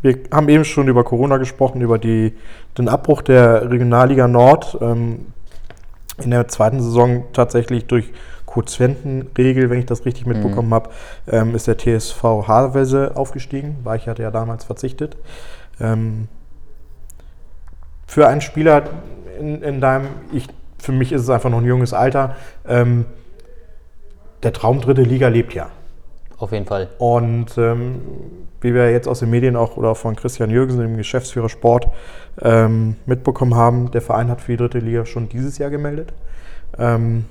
[0.03, 2.35] wir haben eben schon über Corona gesprochen, über die,
[2.79, 4.79] den Abbruch der Regionalliga Nord.
[4.81, 5.27] Ähm,
[6.23, 8.13] in der zweiten Saison tatsächlich durch
[8.47, 10.75] Quotientenregel, wenn ich das richtig mitbekommen mhm.
[10.75, 10.91] habe,
[11.29, 13.77] ähm, ist der TSV Havelse aufgestiegen.
[13.85, 15.17] Weich hatte ja damals verzichtet.
[15.81, 16.29] Ähm,
[18.07, 18.83] für einen Spieler
[19.39, 20.47] in, in deinem, ich,
[20.79, 22.37] für mich ist es einfach noch ein junges Alter,
[22.69, 23.07] ähm,
[24.43, 25.71] der Traum dritte Liga lebt ja.
[26.41, 26.89] Auf jeden Fall.
[26.99, 28.01] Und ähm,
[28.63, 31.89] wie wir jetzt aus den Medien auch oder von Christian Jürgensen, dem Geschäftsführer Sport,
[32.41, 36.15] ähm, mitbekommen haben, der Verein hat für die dritte Liga schon dieses Jahr gemeldet.
[36.79, 37.27] Ähm,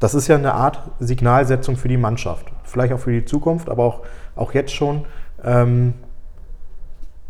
[0.00, 2.46] das ist ja eine Art Signalsetzung für die Mannschaft.
[2.64, 4.00] Vielleicht auch für die Zukunft, aber auch,
[4.34, 5.04] auch jetzt schon.
[5.44, 5.92] Ähm,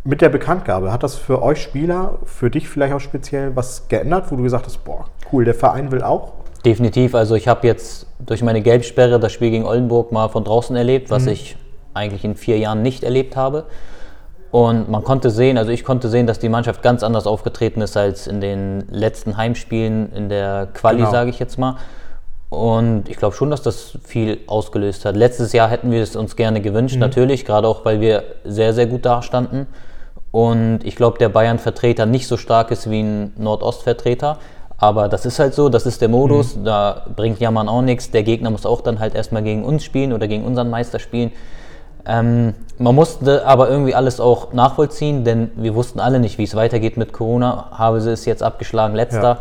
[0.05, 4.31] mit der Bekanntgabe, hat das für euch Spieler, für dich vielleicht auch speziell was geändert,
[4.31, 6.42] wo du gesagt hast, boah, cool, der Verein will auch?
[6.65, 7.15] Definitiv.
[7.15, 11.11] Also ich habe jetzt durch meine Gelbsperre das Spiel gegen Oldenburg mal von draußen erlebt,
[11.11, 11.31] was mhm.
[11.31, 11.57] ich
[11.95, 13.65] eigentlich in vier Jahren nicht erlebt habe.
[14.53, 17.97] Und man konnte sehen, also ich konnte sehen, dass die Mannschaft ganz anders aufgetreten ist
[17.97, 21.11] als in den letzten Heimspielen in der Quali, genau.
[21.11, 21.77] sage ich jetzt mal.
[22.51, 25.17] Und ich glaube schon, dass das viel ausgelöst hat.
[25.17, 27.01] Letztes Jahr hätten wir es uns gerne gewünscht, mhm.
[27.01, 29.67] natürlich, gerade auch, weil wir sehr, sehr gut dastanden.
[30.33, 34.39] Und ich glaube, der Bayern-Vertreter nicht so stark ist wie ein Nordost-Vertreter.
[34.83, 36.65] Aber das ist halt so, das ist der Modus, mhm.
[36.65, 38.11] da bringt Jammern auch nichts.
[38.11, 41.31] Der Gegner muss auch dann halt erstmal gegen uns spielen oder gegen unseren Meister spielen.
[42.05, 46.57] Ähm, man musste aber irgendwie alles auch nachvollziehen, denn wir wussten alle nicht, wie es
[46.57, 47.69] weitergeht mit Corona.
[47.71, 49.23] Habe sie es jetzt abgeschlagen, letzter.
[49.23, 49.39] Ja.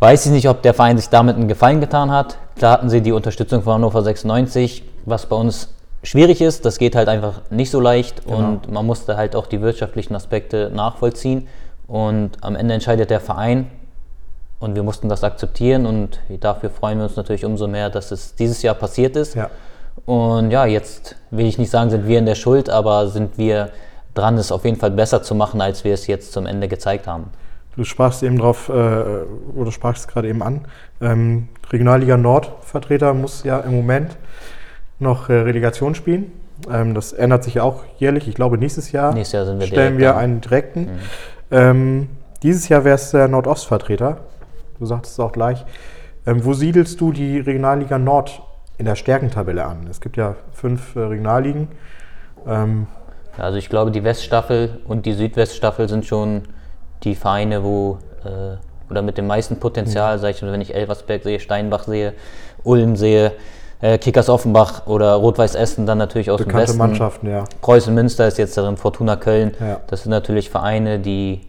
[0.00, 2.36] Weiß ich nicht, ob der Verein sich damit einen Gefallen getan hat.
[2.56, 6.64] Klar hatten sie die Unterstützung von Hannover 96, was bei uns schwierig ist.
[6.64, 8.38] Das geht halt einfach nicht so leicht genau.
[8.38, 11.46] und man musste halt auch die wirtschaftlichen Aspekte nachvollziehen.
[11.86, 13.70] Und am Ende entscheidet der Verein
[14.58, 18.34] und wir mussten das akzeptieren und dafür freuen wir uns natürlich umso mehr, dass es
[18.34, 19.34] dieses Jahr passiert ist.
[19.34, 19.50] Ja.
[20.04, 23.70] Und ja, jetzt will ich nicht sagen, sind wir in der Schuld, aber sind wir
[24.14, 27.06] dran, es auf jeden Fall besser zu machen, als wir es jetzt zum Ende gezeigt
[27.06, 27.30] haben.
[27.76, 30.62] Du sprachst eben drauf, äh, oder sprachst es gerade eben an,
[31.00, 34.16] ähm, Regionalliga Nord Vertreter muss ja im Moment
[34.98, 36.32] noch äh, Relegation spielen.
[36.72, 38.28] Ähm, das ändert sich auch jährlich.
[38.28, 40.88] Ich glaube, nächstes Jahr, Nächstes Jahr sind wir stellen wir einen direkten.
[41.50, 42.08] Ähm,
[42.42, 44.18] dieses Jahr wärst der Nordostvertreter.
[44.78, 45.64] Du sagtest es auch gleich.
[46.26, 48.42] Ähm, wo siedelst du die Regionalliga Nord
[48.78, 49.86] in der Stärkentabelle an?
[49.90, 51.68] Es gibt ja fünf äh, Regionalligen.
[52.46, 52.86] Ähm,
[53.38, 56.42] Also ich glaube, die Weststaffel und die Südweststaffel sind schon
[57.02, 58.56] die Vereine, wo äh,
[58.90, 62.12] oder mit dem meisten Potenzial, sag ich mal, wenn ich Elversberg sehe, Steinbach sehe,
[62.62, 63.32] Ulm sehe,
[63.80, 66.78] äh, Kickers Offenbach oder Rot-Weiß Essen dann natürlich aus dem bekannte Westen.
[66.78, 67.44] Mannschaften, ja.
[67.60, 69.54] Preußen Münster ist jetzt darin, Fortuna Köln.
[69.60, 69.80] Ja.
[69.88, 71.40] Das sind natürlich Vereine, die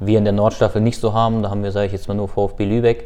[0.00, 1.42] wir in der Nordstaffel nicht so haben.
[1.42, 3.04] Da haben wir, sage ich jetzt mal, nur VfB Lübeck.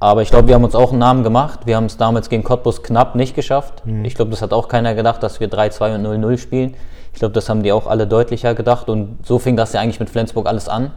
[0.00, 1.60] Aber ich glaube, wir haben uns auch einen Namen gemacht.
[1.64, 3.82] Wir haben es damals gegen Cottbus knapp nicht geschafft.
[4.04, 6.74] Ich glaube, das hat auch keiner gedacht, dass wir 3-2 und 0-0 spielen.
[7.12, 8.88] Ich glaube, das haben die auch alle deutlicher gedacht.
[8.88, 10.90] Und so fing das ja eigentlich mit Flensburg alles an.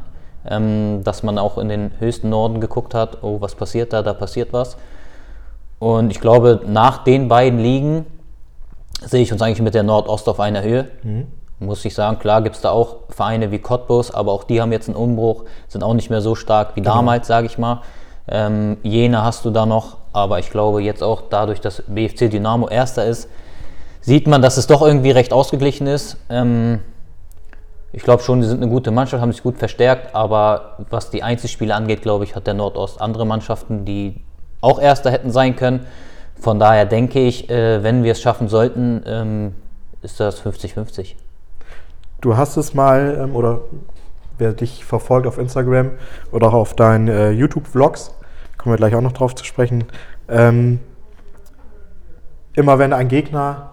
[0.48, 4.14] Ähm, dass man auch in den höchsten Norden geguckt hat, oh, was passiert da, da
[4.14, 4.78] passiert was.
[5.80, 8.06] Und ich glaube, nach den beiden Ligen
[9.02, 10.88] sehe ich uns eigentlich mit der Nordost auf einer Höhe.
[11.60, 14.74] Muss ich sagen, klar gibt es da auch Vereine wie Cottbus, aber auch die haben
[14.74, 17.82] jetzt einen Umbruch, sind auch nicht mehr so stark wie damals, sage ich mal.
[18.28, 22.68] Ähm, Jena hast du da noch, aber ich glaube jetzt auch dadurch, dass BFC Dynamo
[22.68, 23.30] Erster ist,
[24.02, 26.18] sieht man, dass es doch irgendwie recht ausgeglichen ist.
[26.30, 26.82] Ähm,
[27.94, 31.24] ich glaube schon, die sind eine gute Mannschaft, haben sich gut verstärkt, aber was die
[31.24, 34.22] Einzelspiele angeht, glaube ich, hat der Nordost andere Mannschaften, die
[34.60, 35.86] auch Erster hätten sein können.
[36.38, 39.56] Von daher denke ich, äh, wenn wir es schaffen sollten, ähm,
[40.02, 41.16] ist das 50-50.
[42.22, 43.62] Du hast es mal, ähm, oder
[44.38, 45.92] wer dich verfolgt auf Instagram
[46.32, 48.16] oder auch auf deinen äh, YouTube-Vlogs,
[48.58, 49.86] kommen wir gleich auch noch drauf zu sprechen,
[50.28, 50.80] ähm,
[52.54, 53.72] immer wenn ein Gegner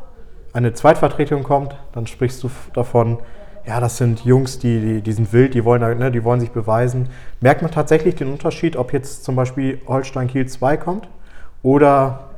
[0.52, 3.18] eine Zweitvertretung kommt, dann sprichst du davon,
[3.66, 6.50] ja, das sind Jungs, die, die, die sind wild, die wollen, ne, die wollen sich
[6.50, 7.08] beweisen.
[7.40, 11.08] Merkt man tatsächlich den Unterschied, ob jetzt zum Beispiel Holstein Kiel 2 kommt
[11.62, 12.30] oder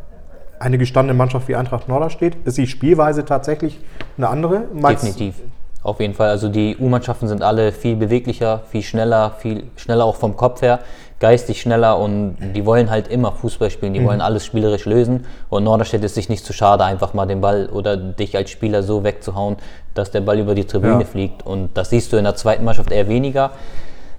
[0.60, 2.36] eine gestandene Mannschaft wie Eintracht Norderstedt?
[2.44, 3.80] Ist die Spielweise tatsächlich
[4.16, 4.64] eine andere?
[4.74, 5.42] Meinst- Definitiv.
[5.84, 6.30] Auf jeden Fall.
[6.30, 10.80] Also die U-Mannschaften sind alle viel beweglicher, viel schneller, viel schneller auch vom Kopf her,
[11.20, 15.26] geistig schneller und die wollen halt immer Fußball spielen, die wollen alles spielerisch lösen.
[15.50, 18.82] Und Norderstedt ist sich nicht zu schade, einfach mal den Ball oder dich als Spieler
[18.82, 19.56] so wegzuhauen,
[19.92, 21.04] dass der Ball über die Tribüne Ja.
[21.06, 21.46] fliegt.
[21.46, 23.50] Und das siehst du in der zweiten Mannschaft eher weniger.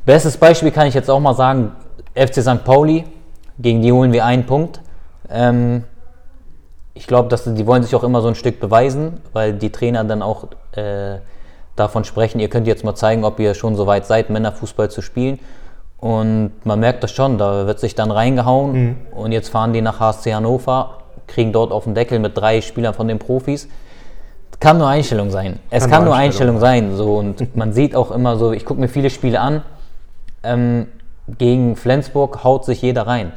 [0.06, 1.72] Bestes Beispiel kann ich jetzt auch mal sagen,
[2.14, 2.64] FC St.
[2.64, 3.06] Pauli,
[3.58, 4.82] gegen die holen wir einen Punkt.
[5.32, 5.84] Ähm,
[6.94, 10.04] ich glaube, dass die wollen sich auch immer so ein Stück beweisen, weil die Trainer
[10.04, 11.16] dann auch äh,
[11.76, 15.02] davon sprechen, ihr könnt jetzt mal zeigen, ob ihr schon so weit seid, Männerfußball zu
[15.02, 15.40] spielen.
[15.98, 20.00] Und man merkt das schon, da wird sich dann reingehauen und jetzt fahren die nach
[20.00, 23.68] HSC Hannover, kriegen dort auf den Deckel mit drei Spielern von den Profis.
[24.60, 25.60] Kann nur Einstellung sein.
[25.70, 26.98] Es Kann kann, nur nur Einstellung Einstellung sein.
[26.98, 29.64] So, und man sieht auch immer so, ich gucke mir viele Spiele an,
[30.44, 30.88] ähm,
[31.38, 33.32] gegen Flensburg haut sich jeder rein.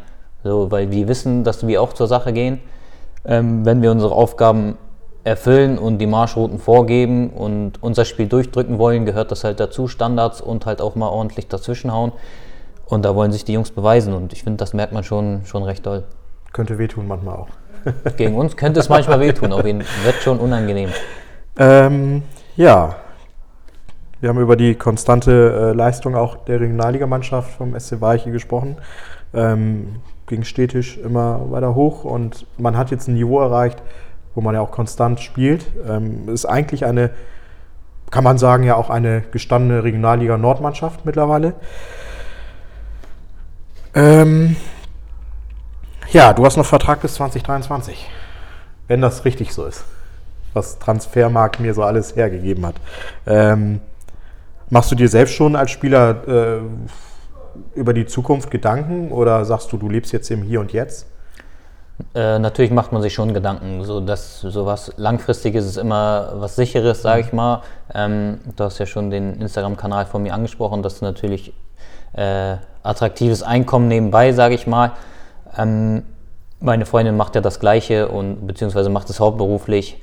[0.44, 2.60] So, weil die wissen, dass wir auch zur Sache gehen.
[3.24, 4.76] Ähm, wenn wir unsere Aufgaben
[5.28, 10.40] erfüllen und die Marschrouten vorgeben und unser Spiel durchdrücken wollen, gehört das halt dazu, Standards
[10.40, 12.12] und halt auch mal ordentlich dazwischenhauen.
[12.86, 15.62] Und da wollen sich die Jungs beweisen und ich finde, das merkt man schon, schon
[15.62, 16.04] recht doll.
[16.52, 17.48] Könnte wehtun manchmal auch.
[18.16, 20.06] Gegen uns könnte es manchmal wehtun, auf jeden Fall.
[20.06, 20.90] Wird schon unangenehm.
[21.58, 22.22] Ähm,
[22.56, 22.96] ja,
[24.20, 28.76] wir haben über die konstante äh, Leistung auch der Regionalligamannschaft vom SC Weiche gesprochen.
[29.34, 33.82] Ähm, ging stetisch immer weiter hoch und man hat jetzt ein Niveau erreicht,
[34.34, 35.66] wo man ja auch konstant spielt.
[35.88, 37.10] Ähm, ist eigentlich eine,
[38.10, 41.54] kann man sagen, ja auch eine gestandene Regionalliga Nordmannschaft mittlerweile.
[43.94, 44.56] Ähm,
[46.10, 48.08] ja, du hast noch Vertrag bis 2023,
[48.86, 49.84] wenn das richtig so ist
[50.58, 52.76] was Transfermarkt mir so alles hergegeben hat.
[53.26, 53.80] Ähm,
[54.70, 59.76] machst du dir selbst schon als Spieler äh, über die Zukunft Gedanken oder sagst du,
[59.78, 61.06] du lebst jetzt im Hier und Jetzt?
[62.14, 67.02] Äh, natürlich macht man sich schon Gedanken, so dass sowas langfristiges ist immer was sicheres,
[67.02, 67.62] sage ich mal.
[67.92, 71.52] Ähm, du hast ja schon den Instagram-Kanal von mir angesprochen, das ist natürlich
[72.12, 74.92] äh, attraktives Einkommen nebenbei, sage ich mal.
[75.56, 76.04] Ähm,
[76.60, 80.00] meine Freundin macht ja das Gleiche und beziehungsweise macht es hauptberuflich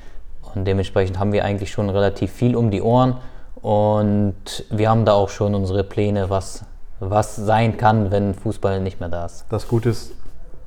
[0.53, 3.17] und dementsprechend haben wir eigentlich schon relativ viel um die Ohren
[3.61, 6.65] und wir haben da auch schon unsere Pläne, was,
[6.99, 9.45] was sein kann, wenn Fußball nicht mehr da ist.
[9.49, 10.11] Das Gute ist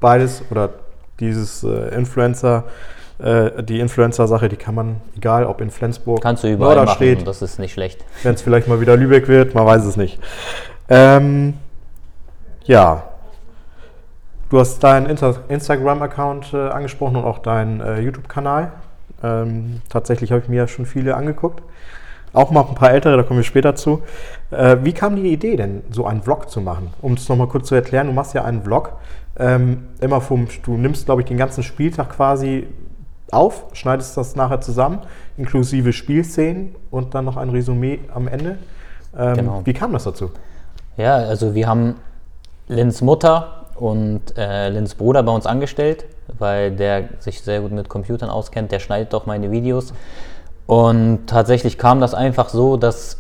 [0.00, 0.70] beides oder
[1.20, 2.64] dieses äh, Influencer,
[3.18, 6.96] äh, die Influencer-Sache, die kann man, egal ob in Flensburg Kannst du überall oder machen,
[6.96, 8.04] steht, das ist nicht schlecht.
[8.22, 10.20] wenn es vielleicht mal wieder Lübeck wird, man weiß es nicht.
[10.88, 11.54] Ähm,
[12.64, 13.04] ja,
[14.50, 18.72] du hast deinen Instagram-Account äh, angesprochen und auch deinen äh, YouTube-Kanal.
[19.22, 21.62] Ähm, tatsächlich habe ich mir ja schon viele angeguckt.
[22.32, 24.02] Auch mal ein paar ältere, da kommen wir später zu.
[24.50, 26.90] Äh, wie kam die Idee denn, so einen Vlog zu machen?
[27.00, 28.92] Um es nochmal kurz zu erklären, du machst ja einen Vlog.
[29.38, 32.66] Ähm, immer vom, du nimmst, glaube ich, den ganzen Spieltag quasi
[33.30, 35.00] auf, schneidest das nachher zusammen,
[35.36, 38.58] inklusive Spielszenen und dann noch ein Resümee am Ende.
[39.16, 39.60] Ähm, Genau.
[39.64, 40.30] Wie kam das dazu?
[40.96, 41.96] Ja, also wir haben
[42.66, 46.04] Lins Mutter und äh, Lins Bruder bei uns angestellt,
[46.38, 48.72] weil der sich sehr gut mit Computern auskennt.
[48.72, 49.94] Der schneidet auch meine Videos.
[50.68, 53.16] Und tatsächlich kam das einfach so, dass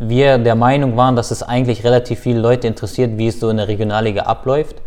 [0.00, 3.58] wir der Meinung waren, dass es eigentlich relativ viele Leute interessiert, wie es so in
[3.58, 4.82] der Regionalliga abläuft.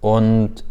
[0.00, 0.62] Und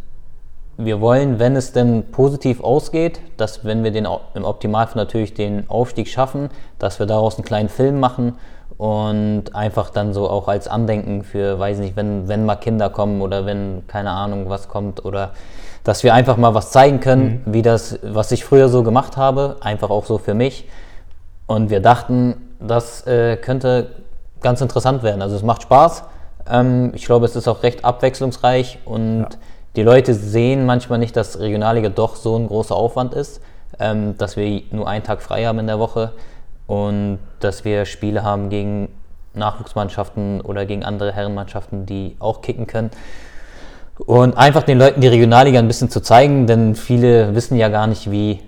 [0.77, 5.69] wir wollen, wenn es denn positiv ausgeht, dass wenn wir den im Optimalfall natürlich den
[5.69, 6.47] Aufstieg schaffen,
[6.79, 8.35] dass wir daraus einen kleinen Film machen
[8.77, 13.21] und einfach dann so auch als Andenken für, weiß nicht, wenn, wenn mal Kinder kommen
[13.21, 15.31] oder wenn keine Ahnung was kommt oder
[15.83, 19.57] dass wir einfach mal was zeigen können, wie das, was ich früher so gemacht habe,
[19.61, 20.67] einfach auch so für mich.
[21.47, 23.89] Und wir dachten, das äh, könnte
[24.41, 25.21] ganz interessant werden.
[25.21, 26.03] Also es macht Spaß.
[26.49, 29.27] Ähm, ich glaube, es ist auch recht abwechslungsreich und
[29.75, 33.41] die Leute sehen manchmal nicht, dass Regionalliga doch so ein großer Aufwand ist,
[33.79, 36.11] ähm, dass wir nur einen Tag frei haben in der Woche
[36.67, 38.89] und dass wir Spiele haben gegen
[39.33, 42.91] Nachwuchsmannschaften oder gegen andere Herrenmannschaften, die auch kicken können.
[44.05, 47.87] Und einfach den Leuten die Regionalliga ein bisschen zu zeigen, denn viele wissen ja gar
[47.87, 48.39] nicht, wie,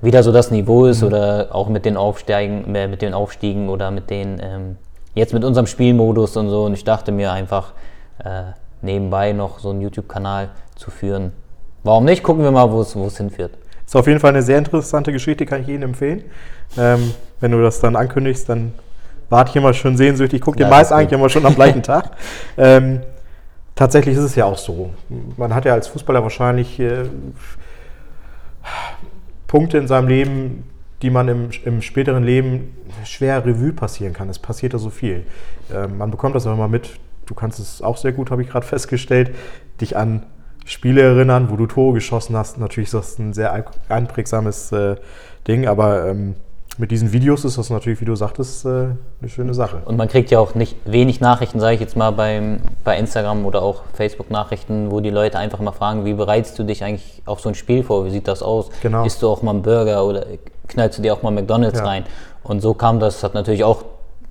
[0.00, 3.68] wie da so das Niveau ist oder auch mit den Aufsteigen, äh, mit den Aufstiegen
[3.68, 4.76] oder mit den, ähm,
[5.14, 6.64] jetzt mit unserem Spielmodus und so.
[6.64, 7.72] Und ich dachte mir einfach,
[8.24, 8.52] äh,
[8.82, 11.32] nebenbei noch so einen YouTube-Kanal zu führen.
[11.82, 12.22] Warum nicht?
[12.22, 13.52] Gucken wir mal, wo es hinführt.
[13.84, 16.24] Ist auf jeden Fall eine sehr interessante Geschichte, kann ich Ihnen empfehlen.
[16.78, 18.72] Ähm, wenn du das dann ankündigst, dann
[19.28, 20.40] warte ich immer schon sehnsüchtig.
[20.40, 22.10] Guck dir Ja, meist das ist eigentlich immer schon am gleichen Tag.
[22.56, 23.02] Ähm,
[23.74, 24.90] tatsächlich ist es ja auch so.
[25.36, 27.04] Man hat ja als Fußballer wahrscheinlich äh,
[29.46, 30.64] Punkte in seinem Leben,
[31.02, 34.28] die man im, im späteren Leben schwer Revue passieren kann.
[34.28, 35.24] Es passiert ja so viel.
[35.72, 36.98] Ähm, man bekommt das auch immer mit.
[37.26, 39.34] Du kannst es auch sehr gut, habe ich gerade festgestellt,
[39.80, 40.26] dich an
[40.66, 42.58] Spiele erinnern, wo du Tore geschossen hast.
[42.58, 44.96] Natürlich ist das ein sehr ein- einprägsames äh,
[45.46, 46.36] Ding, aber ähm,
[46.78, 49.82] mit diesen Videos ist das natürlich, wie du sagtest, äh, eine schöne Sache.
[49.84, 53.44] Und man kriegt ja auch nicht wenig Nachrichten, sage ich jetzt mal, beim, bei Instagram
[53.46, 57.40] oder auch Facebook-Nachrichten, wo die Leute einfach mal fragen, wie bereitest du dich eigentlich auf
[57.40, 58.04] so ein Spiel vor?
[58.04, 58.70] Wie sieht das aus?
[58.82, 59.04] Genau.
[59.04, 60.24] Isst du auch mal einen Burger oder
[60.68, 61.84] knallst du dir auch mal McDonalds Ja.
[61.86, 62.04] rein?
[62.42, 63.84] Und so kam das, hat natürlich auch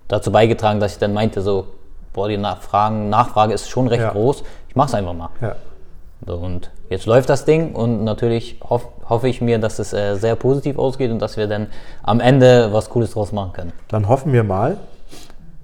[0.07, 1.65] dazu beigetragen, dass ich dann meinte, so,
[2.13, 4.11] boah, die Nachfragen, Nachfrage ist schon recht Ja.
[4.11, 4.43] groß.
[4.69, 5.29] Ich mach's einfach mal.
[5.41, 5.55] Ja.
[6.25, 10.15] So, und jetzt läuft das Ding und natürlich hoff, hoffe ich mir, dass es äh,
[10.15, 11.67] sehr positiv ausgeht und dass wir dann
[12.03, 13.73] am Ende was Cooles draus machen können.
[13.89, 14.77] Dann hoffen wir mal,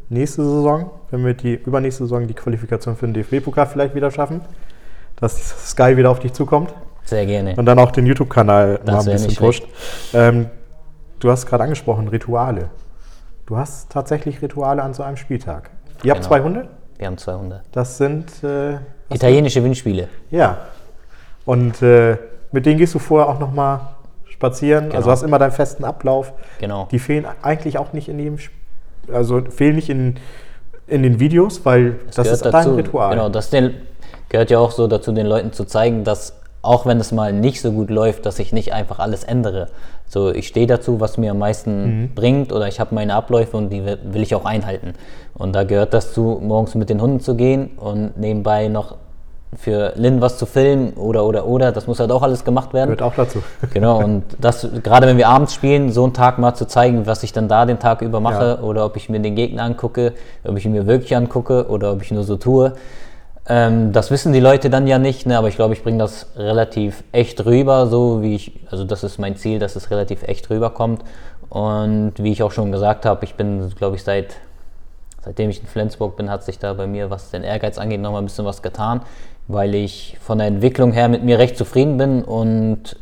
[0.10, 4.42] nächste Saison, wenn wir die übernächste Saison die Qualifikation für den DFB-Pokal vielleicht wieder schaffen,
[5.18, 6.74] dass Sky wieder auf dich zukommt
[7.06, 7.54] Sehr gerne.
[7.56, 9.64] und dann auch den YouTube-Kanal mal ein bisschen pusht.
[10.14, 10.48] Ähm,
[11.20, 12.70] du hast gerade angesprochen, Rituale.
[13.46, 15.70] Du hast tatsächlich Rituale an so einem Spieltag.
[16.04, 16.28] Ihr habt Genau.
[16.28, 16.68] zwei Hunde?
[16.98, 17.62] Wir haben 200.
[17.72, 18.78] Das sind, äh,
[19.12, 20.08] Italienische Windspiele.
[20.32, 20.58] ja.
[21.50, 22.18] Und äh,
[22.52, 23.80] mit denen gehst du vorher auch nochmal
[24.26, 24.86] spazieren.
[24.92, 25.12] Also Genau.
[25.12, 26.32] hast immer deinen festen Ablauf.
[26.60, 26.88] Genau.
[26.92, 28.38] Die fehlen eigentlich auch nicht in jedem,
[29.12, 30.18] also fehlen nicht in,
[30.86, 33.10] in den Videos, weil das, ist gehört dein Ritual.
[33.16, 33.74] Genau, das den,
[34.30, 37.62] gehört ja auch so dazu, den Leuten zu zeigen, dass auch wenn es mal nicht
[37.62, 39.70] so gut läuft, dass ich nicht einfach alles ändere.
[40.08, 42.10] So, ich stehe dazu, was mir am meisten Mhm.
[42.14, 44.94] bringt oder ich habe meine Abläufe und die will will ich auch einhalten.
[45.34, 48.98] Und da gehört das zu, morgens mit den Hunden zu gehen und nebenbei noch
[49.58, 51.72] für Lynn was zu filmen oder oder oder.
[51.72, 52.96] Das muss halt auch alles gemacht werden.
[52.96, 53.40] Gehört auch dazu.
[53.74, 57.24] Genau, und das, gerade wenn wir abends spielen, so einen Tag mal zu zeigen, was
[57.24, 58.64] ich dann da den Tag über mache Ja.
[58.64, 62.02] oder ob ich mir den Gegner angucke, ob ich ihn mir wirklich angucke oder ob
[62.02, 62.74] ich nur so tue.
[63.48, 65.38] Ähm, das wissen die Leute dann ja nicht, ne?
[65.38, 69.18] aber ich glaube, ich bringe das relativ echt rüber, so wie ich, also das ist
[69.18, 71.02] mein Ziel, dass es relativ echt rüberkommt.
[71.50, 74.36] Und wie ich auch schon gesagt habe, ich bin, glaube ich, seit
[75.24, 78.22] seitdem ich in Flensburg bin, hat sich da bei mir, was den Ehrgeiz angeht, nochmal
[78.22, 79.02] ein bisschen was getan,
[79.48, 82.96] weil ich von der Entwicklung her mit mir recht zufrieden bin und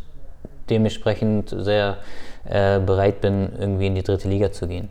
[0.69, 1.97] dementsprechend sehr
[2.45, 4.89] äh, bereit bin, irgendwie in die dritte Liga zu gehen.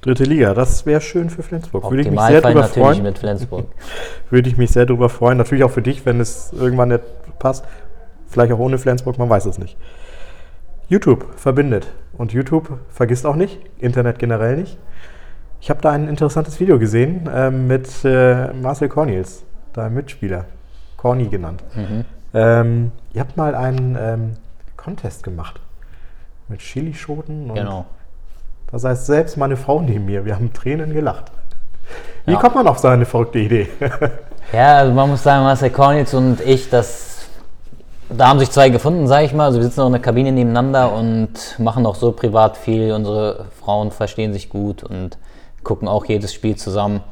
[0.00, 1.90] Dritte Liga, das wäre schön für Flensburg.
[1.90, 3.02] Würde ich mich sehr drüber natürlich freuen.
[3.02, 3.66] mit Flensburg.
[4.30, 5.38] Würde ich mich sehr drüber freuen.
[5.38, 7.02] Natürlich auch für dich, wenn es irgendwann nicht
[7.40, 7.64] passt.
[8.28, 9.76] Vielleicht auch ohne Flensburg, man weiß es nicht.
[10.88, 11.88] YouTube verbindet.
[12.16, 14.78] Und YouTube vergisst auch nicht, Internet generell nicht.
[15.60, 19.42] Ich habe da ein interessantes Video gesehen ähm, mit äh, Marcel Cornels,
[19.72, 20.44] deinem Mitspieler.
[20.96, 21.62] Corny genannt.
[21.74, 22.04] Mhm.
[22.34, 24.32] Ähm, ihr habt mal einen ähm,
[24.76, 25.60] Contest gemacht.
[26.48, 27.84] Mit Chilischoten und Genau.
[28.72, 31.30] das heißt, selbst meine Frau neben mir, wir haben Tränen gelacht.
[32.26, 32.38] Wie Ja.
[32.38, 33.68] kommt man auf so eine verrückte Idee?
[34.50, 37.28] Ja, also man muss sagen, Marcel Kornitz und ich, das,
[38.08, 39.44] da haben sich zwei gefunden, sage ich mal.
[39.44, 42.92] Also wir sitzen auch in der Kabine nebeneinander und machen auch so privat viel.
[42.94, 45.18] Unsere Frauen verstehen sich gut und
[45.68, 47.02] gucken auch jedes Spiel zusammen.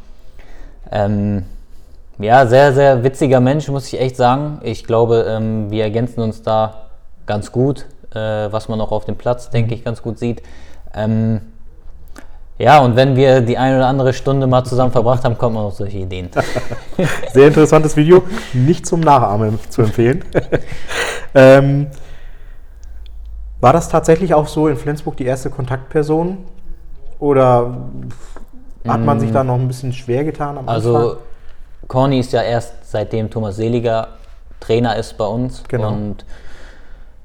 [0.90, 1.44] Ähm,
[2.18, 4.60] ja, sehr, sehr witziger Mensch, muss ich echt sagen.
[4.62, 6.86] Ich glaube, ähm, wir ergänzen uns da
[7.26, 7.84] ganz gut.
[8.14, 10.40] äh, was man auch auf dem Platz, denke ich, ganz gut sieht.
[10.94, 11.42] Ähm,
[12.56, 15.64] ja, und wenn wir die eine oder andere Stunde mal zusammen verbracht haben, kommt man
[15.64, 16.30] auf solche Ideen.
[17.34, 18.22] Sehr interessantes Video,
[18.54, 20.24] nicht zum Nachahmen zu empfehlen.
[21.34, 21.88] ähm,
[23.60, 26.38] war das tatsächlich auch so in Flensburg die erste Kontaktperson?
[27.18, 27.76] Oder
[28.88, 31.16] hat man sich da noch ein bisschen schwer getan am Also Anfang?
[31.88, 34.08] Corny ist ja erst seitdem Thomas Seliger
[34.60, 35.62] Trainer ist bei uns.
[35.68, 35.88] Genau.
[35.88, 36.24] Und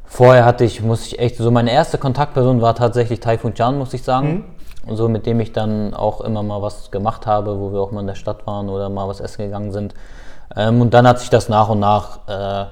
[0.05, 3.93] vorher hatte ich, muss ich echt, so meine erste Kontaktperson war tatsächlich Taifun Chan, muss
[3.93, 4.45] ich sagen.
[4.85, 7.91] Und so mit dem ich dann auch immer mal was gemacht habe, wo wir auch
[7.91, 9.93] mal in der Stadt waren oder mal was essen gegangen sind.
[10.55, 12.65] Ähm, und dann hat sich das nach und nach äh,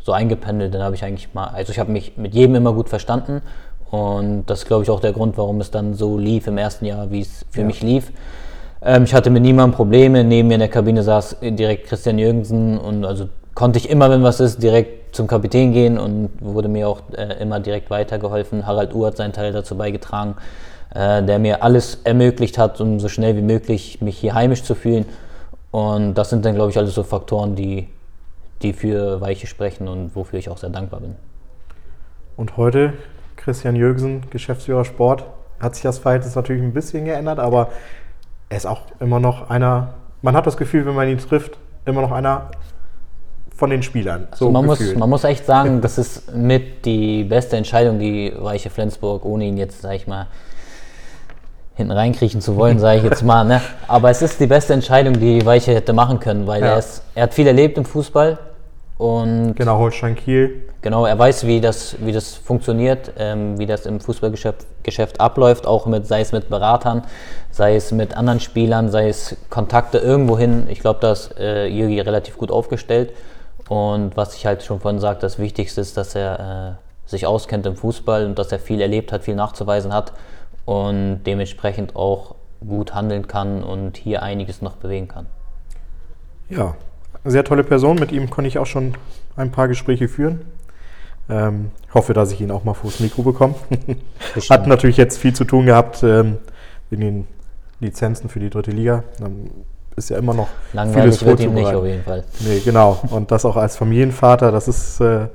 [0.00, 0.74] so eingependelt.
[0.74, 3.40] Dann habe ich eigentlich mal, also ich habe mich mit jedem immer gut verstanden.
[3.94, 6.84] Und das ist, glaube ich, auch der Grund, warum es dann so lief im ersten
[6.84, 7.66] Jahr, wie es für Ja.
[7.66, 8.10] mich lief.
[8.82, 10.24] Ähm, ich hatte mit niemandem Probleme.
[10.24, 14.24] Neben mir in der Kabine saß direkt Christian Jürgensen und also konnte ich immer, wenn
[14.24, 18.66] was ist, direkt zum Kapitän gehen und wurde mir auch äh, immer direkt weitergeholfen.
[18.66, 20.34] Harald Uhr hat seinen Teil dazu beigetragen,
[20.92, 24.74] äh, der mir alles ermöglicht hat, um so schnell wie möglich mich hier heimisch zu
[24.74, 25.04] fühlen.
[25.70, 27.86] Und das sind dann, glaube ich, alles so Faktoren, die,
[28.62, 31.14] die für Weiche sprechen und wofür ich auch sehr dankbar bin.
[32.36, 32.94] Und heute,
[33.44, 35.24] Christian Jürgensen, Geschäftsführer Sport,
[35.60, 37.68] hat sich das Verhältnis natürlich ein bisschen geändert, aber
[38.48, 42.00] er ist auch immer noch einer, man hat das Gefühl, wenn man ihn trifft, immer
[42.00, 42.50] noch einer
[43.54, 44.28] von den Spielern.
[44.34, 48.70] So man, muss, man muss echt sagen, das ist mit die beste Entscheidung, die Weiche
[48.70, 50.26] Flensburg, ohne ihn jetzt, sag ich mal,
[51.74, 53.44] hinten reinkriechen zu wollen, sage ich jetzt mal.
[53.44, 53.60] Ne?
[53.88, 56.68] Aber es ist die beste Entscheidung, die Weiche hätte machen können, weil Ja.
[56.68, 58.38] er, ist, er hat viel erlebt im Fußball
[58.96, 60.62] und genau, Holstein Kiel.
[60.80, 65.66] Genau, er weiß, wie das, wie das funktioniert, ähm, wie das im Fußballgeschäft Geschäft abläuft,
[65.66, 67.02] auch mit, sei es mit Beratern,
[67.50, 70.68] sei es mit anderen Spielern, sei es Kontakte irgendwohin.
[70.68, 73.12] Ich glaube, da ist äh, Jürgi relativ gut aufgestellt.
[73.68, 77.64] Und was ich halt schon vorhin sagte, das Wichtigste ist, dass er äh, sich auskennt
[77.66, 80.12] im Fußball und dass er viel erlebt hat, viel nachzuweisen hat
[80.66, 85.26] und dementsprechend auch gut handeln kann und hier einiges noch bewegen kann.
[86.48, 86.74] Ja,
[87.24, 87.96] sehr tolle Person.
[87.98, 88.94] Mit ihm konnte ich auch schon
[89.36, 90.42] ein paar Gespräche führen.
[91.28, 93.54] Ähm, hoffe, dass ich ihn auch mal vors Mikro bekomme.
[94.50, 96.36] Hat natürlich jetzt viel zu tun gehabt ähm,
[96.90, 97.26] wegen den
[97.80, 99.04] Lizenzen für die dritte Liga.
[99.18, 99.50] Dann
[99.96, 102.24] ist ja immer noch Langweilig wird ihm nicht auf jeden Fall.
[102.40, 103.00] Nee, genau.
[103.10, 105.28] Und das auch als Familienvater, das ist, äh,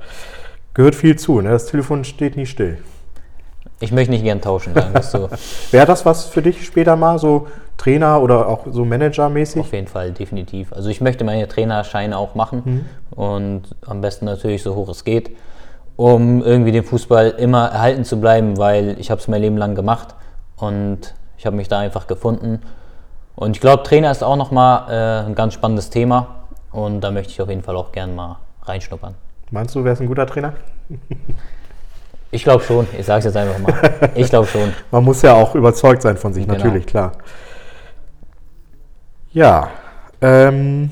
[0.74, 1.40] gehört viel zu.
[1.40, 1.50] Ne?
[1.50, 2.78] Das Telefon steht nie still.
[3.82, 5.30] Ich möchte nicht gern tauschen, sagen wir es so.
[5.70, 7.46] Wäre das was für dich später mal, so
[7.78, 9.62] Trainer oder auch so Managermäßig?
[9.62, 10.70] Auf jeden Fall, definitiv.
[10.74, 15.34] Also ich möchte meine Trainerscheine auch machen und am besten natürlich so hoch es geht,
[15.96, 19.74] um irgendwie den Fußball immer erhalten zu bleiben, weil ich habe es mein Leben lang
[19.74, 20.14] gemacht
[20.56, 22.60] und ich habe mich da einfach gefunden.
[23.34, 27.32] Und ich glaube, Trainer ist auch nochmal äh, ein ganz spannendes Thema und da möchte
[27.32, 29.14] ich auf jeden Fall auch gern mal reinschnuppern.
[29.50, 30.52] Meinst du, wärst ein guter Trainer?
[32.32, 34.10] Ich glaube schon, ich sage es jetzt einfach mal.
[34.14, 34.72] Ich glaube schon.
[34.90, 36.56] Man muss ja auch überzeugt sein von sich, Genau.
[36.58, 37.12] natürlich, klar.
[39.32, 39.70] Ja,
[40.20, 40.90] ähm,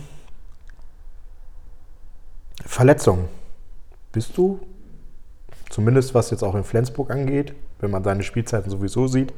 [2.64, 3.28] Verletzung.
[4.12, 4.60] Bist du,
[5.70, 9.32] zumindest was jetzt auch in Flensburg angeht, wenn man seine Spielzeiten sowieso sieht,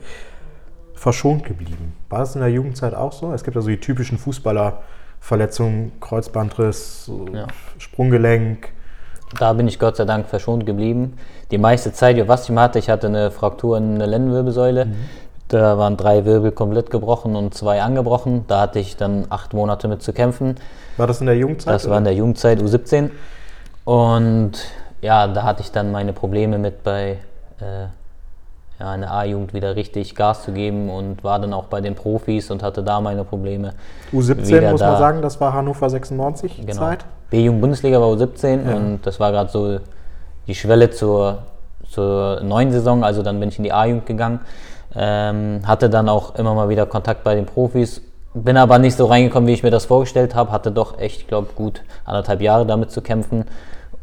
[0.95, 1.95] verschont geblieben?
[2.09, 3.33] War das in der Jugendzeit auch so?
[3.33, 7.47] Es gibt ja so die typischen Fußballerverletzungen, Kreuzbandriss, Ja.
[7.79, 8.71] Sprunggelenk.
[9.39, 11.17] Da bin ich Gott sei Dank verschont geblieben.
[11.51, 14.87] Die meiste Zeit, ja, was ich hatte, ich hatte eine Fraktur in der Lendenwirbelsäule.
[15.49, 18.45] Da waren drei Wirbel komplett gebrochen und zwei angebrochen.
[18.47, 20.55] Da hatte ich dann acht Monate mit zu kämpfen.
[20.97, 21.75] War das in der Jugendzeit?
[21.75, 23.11] Das war in der Jugendzeit U17.
[23.85, 24.53] Und
[25.03, 27.19] ja, da hatte ich dann meine Probleme mit bei
[27.61, 27.87] äh,
[28.79, 31.95] ja, in der A-Jugend wieder richtig Gas zu geben und war dann auch bei den
[31.95, 33.75] Profis und hatte da meine Probleme.
[34.13, 36.73] U17 wieder muss man sagen, das war Hannover 96 Genau.
[36.73, 37.05] Zeit.
[37.31, 39.79] B-Jugend-Bundesliga war U17 und das war gerade so
[40.51, 41.39] die Schwelle zur,
[41.89, 43.05] zur neuen Saison.
[43.05, 44.41] Also dann bin ich in die A-Jugend gegangen.
[44.95, 48.03] Ähm, hatte dann auch immer mal wieder Kontakt bei den Profis.
[48.35, 50.51] Bin aber nicht so reingekommen, wie ich mir das vorgestellt habe.
[50.51, 53.45] Hatte doch echt, ich glaube, gut anderthalb Jahre damit zu kämpfen,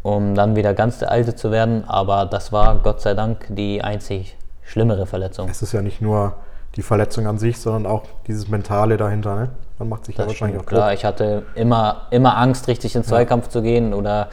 [0.04, 1.84] um dann wieder ganz der Alte zu werden.
[1.88, 5.50] Aber das war Gott sei Dank die einzig schlimmere Verletzung.
[5.50, 6.34] Es ist ja nicht nur
[6.78, 9.36] die Verletzung an sich, sondern auch dieses Mentale dahinter.
[9.36, 9.50] Ne?
[9.80, 10.94] Man macht sich ja Das wahrscheinlich auch stimmt, klar.
[10.94, 14.28] Ich hatte immer, immer Angst, richtig in Zweikampf zu gehen oder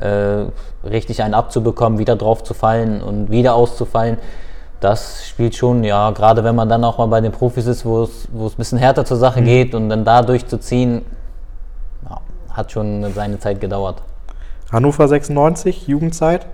[0.00, 0.46] äh,
[0.86, 4.18] richtig einen abzubekommen, wieder drauf zu fallen und wieder auszufallen.
[4.80, 8.02] Das spielt schon, ja, gerade wenn man dann auch mal bei den Profis ist, wo
[8.02, 11.02] es, ein bisschen härter zur Sache geht und dann da durchzuziehen,
[12.08, 12.20] ja,
[12.50, 14.02] hat schon seine Zeit gedauert.
[14.72, 16.46] Hannover 96, Jugendzeit.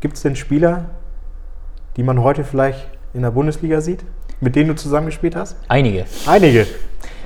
[0.00, 0.86] Gibt es denn Spieler,
[1.96, 4.04] die man heute vielleicht in der Bundesliga sieht,
[4.40, 5.56] mit denen du zusammengespielt hast?
[5.68, 6.06] Einige.
[6.26, 6.66] Einige.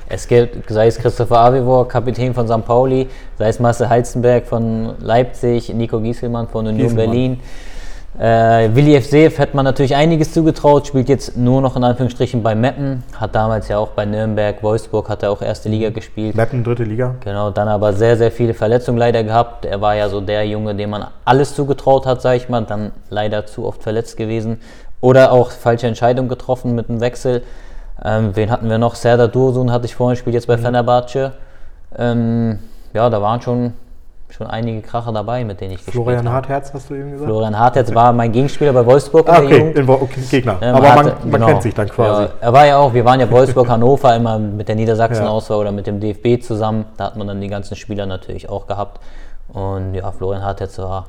[0.09, 2.65] Es gibt, sei es Christopher Avivor, Kapitän von St.
[2.65, 7.07] Pauli, sei es Marcel Halzenberg von Leipzig, Nico Gieselmann von Union Gieselmann.
[7.07, 7.41] Berlin,
[8.17, 9.07] Äh, Willi F.
[9.07, 13.35] Seef hätte man natürlich einiges zugetraut, spielt jetzt nur noch in Anführungsstrichen bei Meppen, hat
[13.35, 16.37] damals ja auch bei Nürnberg, Wolfsburg, hat er auch erste Liga gespielt.
[16.37, 17.17] Meppen, dritte Liga.
[17.25, 19.65] Genau, dann aber sehr, sehr viele Verletzungen leider gehabt.
[19.65, 22.93] Er war ja so der Junge, dem man alles zugetraut hat, sag ich mal, dann
[23.11, 24.61] leider zu oft verletzt gewesen.
[25.01, 27.43] Oder auch falsche Entscheidung getroffen mit dem Wechsel.
[28.03, 28.95] Ähm, wen hatten wir noch?
[28.95, 30.63] Serdar Dursun hatte ich vorhin, spielt jetzt bei mhm.
[30.63, 31.33] Fenerbahce.
[31.97, 32.59] Ähm,
[32.93, 33.75] ja, da waren schon
[34.35, 36.35] schon einige Kracher dabei, mit denen ich Florian gespielt habe.
[36.35, 37.31] Hartherz hast du eben gesagt?
[37.31, 40.57] Florian Hartherz war mein Gegenspieler bei Wolfsburg ah, okay, in okay, Gegner.
[40.61, 42.23] Ähm, Aber hatte, man, man genau, kennt sich dann quasi.
[42.25, 45.61] Ja, er war ja auch, wir waren ja Wolfsburg, Hannover immer mit der Niedersachsen-Auswahl ja.
[45.61, 46.87] oder mit dem DFB zusammen.
[46.97, 49.01] Da hat man dann die ganzen Spieler natürlich auch gehabt.
[49.53, 51.07] Und ja, Florian Hartherz war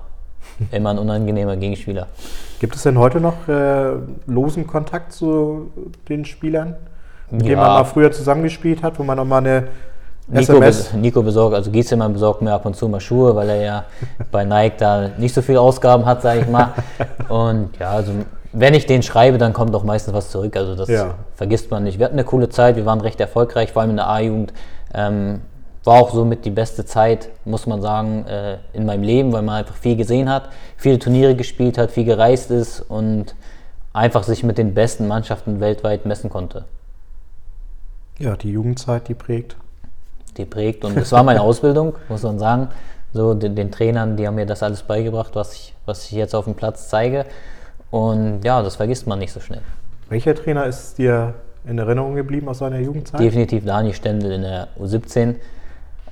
[0.72, 2.08] immer ein unangenehmer Gegenspieler.
[2.60, 3.94] Gibt es denn heute noch äh,
[4.28, 5.72] losen Kontakt zu
[6.08, 6.76] den Spielern,
[7.32, 7.50] mit ja.
[7.50, 9.68] denen man mal früher zusammengespielt hat, wo man noch mal eine
[10.28, 13.62] Nico, bes Nico besorgt, also Giesemann besorgt mir ab und zu mal Schuhe, weil er
[13.62, 13.84] ja
[14.32, 16.74] bei Nike da nicht so viele Ausgaben hat, sage ich mal.
[17.30, 18.12] Und ja, also
[18.52, 20.56] wenn ich den schreibe, dann kommt auch meistens was zurück.
[20.56, 21.16] Also das ja.
[21.36, 22.00] vergisst man nicht.
[22.00, 24.54] Wir hatten eine coole Zeit, wir waren recht erfolgreich, vor allem in der A-Jugend.
[24.94, 25.42] Ähm,
[25.86, 29.56] war auch somit die beste Zeit, muss man sagen, äh, in meinem Leben, weil man
[29.56, 33.36] einfach viel gesehen hat, viele Turniere gespielt hat, viel gereist ist und
[33.94, 36.66] einfach sich mit den besten Mannschaften weltweit messen konnte.
[38.18, 39.56] Ja, die Jugendzeit, die prägt
[40.38, 40.86] die prägt.
[40.86, 42.70] Und es war meine Ausbildung, muss man sagen.
[43.14, 46.36] So den, den, Trainern, die haben mir das alles beigebracht, was ich, was ich jetzt
[46.36, 47.26] auf dem Platz zeige.
[47.90, 49.62] Und ja, das vergisst man nicht so schnell.
[50.10, 51.34] Welcher Trainer ist dir
[51.66, 53.22] in Erinnerung geblieben aus seiner Jugendzeit?
[53.22, 55.36] Definitiv Dani Stendel in der U17.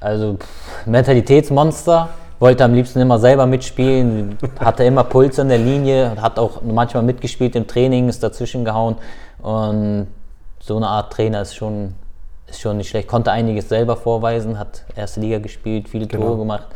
[0.03, 6.21] Also pff, Mentalitätsmonster, wollte am liebsten immer selber mitspielen, hatte immer Puls in der Linie,
[6.21, 8.97] hat auch manchmal mitgespielt im Training, ist dazwischen gehauen.
[9.41, 10.07] Und
[10.59, 11.93] so eine Art Trainer ist schon
[12.47, 13.07] ist schon nicht schlecht.
[13.07, 16.25] Konnte einiges selber vorweisen, hat erste Liga gespielt, viele genau.
[16.25, 16.67] Tore gemacht.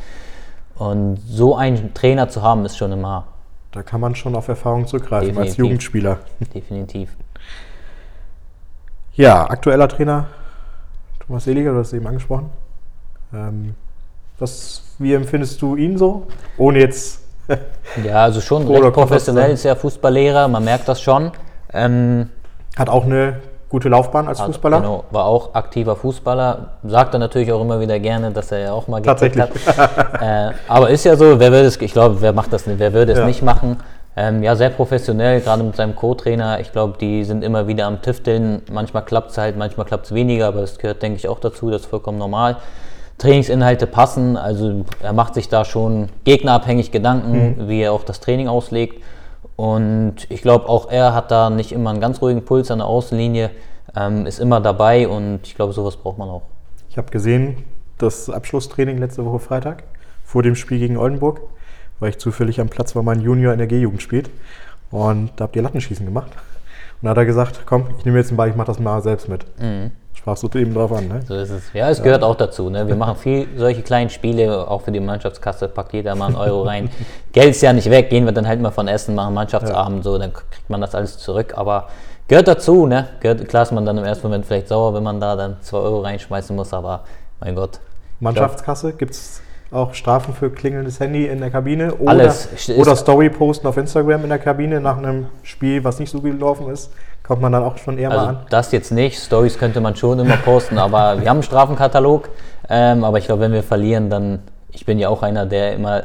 [0.75, 3.27] Und so einen Trainer zu haben, ist schon immer.
[3.71, 5.51] Da kann man schon auf Erfahrung zurückgreifen Definitiv.
[5.51, 6.19] als Jugendspieler.
[6.53, 7.15] Definitiv.
[9.15, 10.27] Ja, aktueller Trainer
[11.25, 12.49] Thomas Seliger, du hast es eben angesprochen.
[13.33, 13.75] Ähm,
[14.39, 16.27] was, wie empfindest du ihn so?
[16.57, 17.21] Ohne jetzt.
[18.03, 21.31] ja, also schon recht professionell, ist ja Fußballlehrer, man merkt das schon.
[21.73, 22.29] Ähm,
[22.77, 23.37] Hat auch eine
[23.69, 24.81] gute Laufbahn als Fußballer.
[24.81, 26.73] Genau, war auch aktiver Fußballer.
[26.83, 29.43] Sagt er natürlich auch immer wieder gerne, dass er ja auch mal Tatsächlich.
[29.43, 30.21] hat.
[30.21, 32.93] äh, aber ist ja so, wer würde es, ich glaube, wer macht das nicht, wer
[32.93, 33.25] würde es ja.
[33.25, 33.77] nicht machen?
[34.15, 36.59] Ähm, ja, sehr professionell, gerade mit seinem Co-Trainer.
[36.59, 38.63] Ich glaube, die sind immer wieder am Tüfteln.
[38.71, 41.69] Manchmal klappt es halt, manchmal klappt es weniger, aber das gehört, denke ich, auch dazu.
[41.69, 42.57] Das ist vollkommen normal.
[43.17, 47.67] Trainingsinhalte passen, also er macht sich da schon gegnerabhängig Gedanken, mhm.
[47.67, 49.03] wie er auch das Training auslegt.
[49.55, 52.87] Und ich glaube, auch er hat da nicht immer einen ganz ruhigen Puls an der
[52.87, 53.49] Außenlinie,
[53.95, 56.43] ähm, ist immer dabei und ich glaube, sowas braucht man auch.
[56.89, 57.63] Ich habe gesehen,
[57.97, 59.83] das Abschlusstraining letzte Woche Freitag
[60.23, 61.41] vor dem Spiel gegen Oldenburg,
[61.99, 64.29] weil ich zufällig am Platz war, mein Junior in der G-Jugend spielt.
[64.91, 66.31] Und da habt ihr Lattenschießen gemacht.
[67.01, 69.01] Und da hat er gesagt, komm, ich nehme jetzt den Ball, ich mache das mal
[69.01, 69.43] selbst mit.
[69.59, 69.91] Mhm
[70.27, 71.07] sprachst du eben drauf an.
[71.07, 71.21] Ne?
[71.25, 71.71] So ist es.
[71.73, 72.27] Ja, es gehört ja.
[72.27, 72.69] auch dazu.
[72.69, 72.85] Ne?
[72.87, 76.63] Wir machen viel solche kleinen Spiele, auch für die Mannschaftskasse, packt jeder mal einen Euro
[76.63, 76.89] rein.
[77.31, 80.03] Geld ist ja nicht weg, gehen wir dann halt mal von Essen, machen Mannschaftsabend, ja.
[80.03, 81.53] so, dann kriegt man das alles zurück.
[81.55, 81.87] Aber
[82.27, 83.07] gehört dazu, ne?
[83.21, 85.77] Gehört, klar ist man dann im ersten Moment vielleicht sauer, wenn man da dann zwei
[85.77, 87.05] Euro reinschmeißen muss, aber
[87.39, 87.79] mein Gott.
[88.19, 93.29] Mannschaftskasse, gibt es auch Strafen für klingelndes Handy in der Kabine oder, Alles oder Story
[93.29, 96.91] posten auf Instagram in der Kabine nach einem Spiel, was nicht so gelaufen ist.
[97.27, 98.39] Kommt man dann auch schon eher also mal an?
[98.49, 99.19] Das jetzt nicht.
[99.19, 102.29] Stories könnte man schon immer posten, aber wir haben einen Strafenkatalog.
[102.69, 104.39] Ähm, aber ich glaube, wenn wir verlieren, dann.
[104.71, 106.03] Ich bin ja auch einer, der immer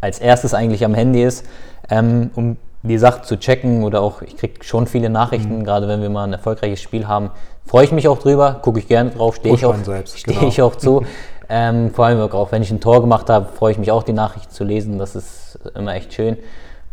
[0.00, 1.44] als erstes eigentlich am Handy ist,
[1.90, 5.64] ähm, um die Sache zu checken oder auch, ich kriege schon viele Nachrichten, mhm.
[5.64, 7.30] gerade wenn wir mal ein erfolgreiches Spiel haben.
[7.66, 10.48] Freue ich mich auch drüber, gucke ich gerne drauf, stehe ich, auch, steh genau.
[10.48, 11.04] ich auch zu.
[11.48, 14.12] ähm, vor allem auch, wenn ich ein Tor gemacht habe, freue ich mich auch, die
[14.12, 14.98] Nachrichten zu lesen.
[14.98, 16.38] Das ist immer echt schön.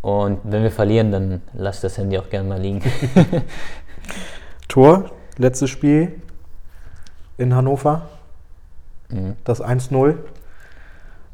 [0.04, 2.82] Und wenn wir verlieren, dann lass das Handy auch gerne mal liegen.
[4.68, 6.22] Tor, letztes Spiel
[7.38, 8.10] in Hannover.
[9.08, 9.38] Mhm.
[9.46, 10.18] Das 1-0.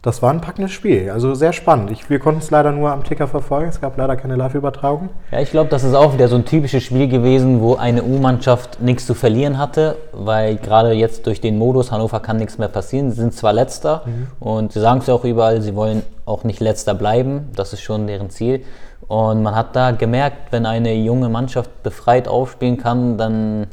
[0.02, 1.92] Das war ein packendes Spiel, also sehr spannend.
[1.92, 5.10] Ich, wir konnten es leider nur am Ticker verfolgen, es gab leider keine Live-Übertragung.
[5.30, 8.82] Ja, ich glaube, das ist auch wieder so ein typisches Spiel gewesen, wo eine U-Mannschaft
[8.82, 13.12] nichts zu verlieren hatte, weil gerade jetzt durch den Modus, Hannover kann nichts mehr passieren,
[13.12, 14.28] sie sind zwar letzter mhm.
[14.40, 17.82] und sie sagen es ja auch überall, sie wollen auch nicht letzter bleiben, das ist
[17.82, 18.64] schon deren Ziel.
[19.10, 23.68] Und man hat da gemerkt, wenn eine junge Mannschaft befreit aufspielen kann, dann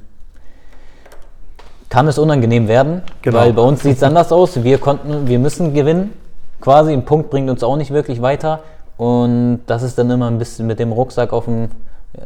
[1.97, 3.39] kann es unangenehm werden, genau.
[3.39, 4.63] weil bei uns sieht es anders aus.
[4.63, 6.13] Wir konnten, wir müssen gewinnen.
[6.61, 8.61] Quasi ein Punkt bringt uns auch nicht wirklich weiter.
[8.99, 11.71] Und das ist dann immer ein bisschen mit dem Rucksack auf dem,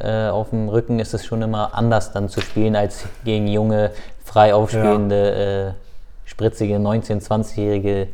[0.00, 3.92] äh, auf dem Rücken ist es schon immer anders dann zu spielen als gegen junge,
[4.24, 5.68] frei aufspielende, ja.
[5.68, 5.72] äh,
[6.24, 8.08] spritzige 19-, 20-Jährige,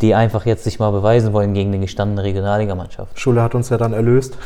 [0.00, 3.20] die einfach jetzt sich mal beweisen wollen gegen eine gestandene Regionalligamannschaft.
[3.20, 4.38] Schulle hat uns ja dann erlöst.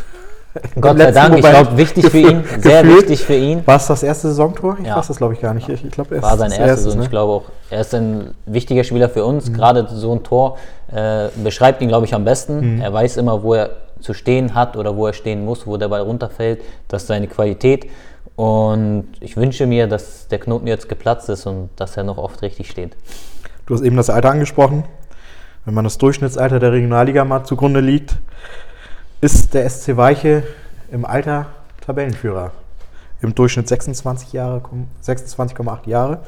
[0.80, 3.03] Gott sei Dank, ich glaube, wichtig für ihn, sehr gefühlt.
[3.03, 3.66] wichtig für ihn.
[3.66, 4.78] War es das erste Saisontor?
[4.80, 4.96] Ich Ja.
[4.96, 5.68] weiß das, glaube ich, gar nicht.
[5.68, 7.05] Ich, ich glaube, erst War sein erstes erste, und ne?
[7.05, 9.53] ich glaube auch, er ist ein wichtiger Spieler für uns.
[9.53, 10.59] Gerade so ein Tor
[10.92, 12.80] äh, beschreibt ihn, glaube ich, am besten.
[12.80, 13.70] Er weiß immer, wo er
[14.01, 16.62] zu stehen hat oder wo er stehen muss, wo der Ball runterfällt.
[16.88, 17.86] Das ist seine Qualität.
[18.34, 22.42] Und ich wünsche mir, dass der Knoten jetzt geplatzt ist und dass er noch oft
[22.42, 22.96] richtig steht.
[23.66, 24.84] Du hast eben das Alter angesprochen.
[25.66, 28.16] Wenn man das Durchschnittsalter der Regionalliga mal zugrunde liegt,
[29.21, 30.43] ist der SC Weiche
[30.91, 31.47] im Alter
[31.85, 32.53] Tabellenführer.
[33.23, 34.62] Im Durchschnitt 26 Jahre,
[35.05, 36.21] 26,8 Jahre.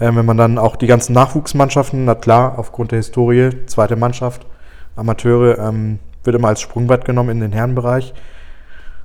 [0.00, 4.46] Ähm, wenn man dann auch die ganzen Nachwuchsmannschaften, na klar, aufgrund der Historie, zweite Mannschaft,
[4.96, 8.14] Amateure, ähm, wird immer als Sprungbrett genommen in den Herrenbereich.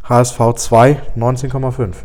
[0.08, 1.96] HSV 2, 19,5.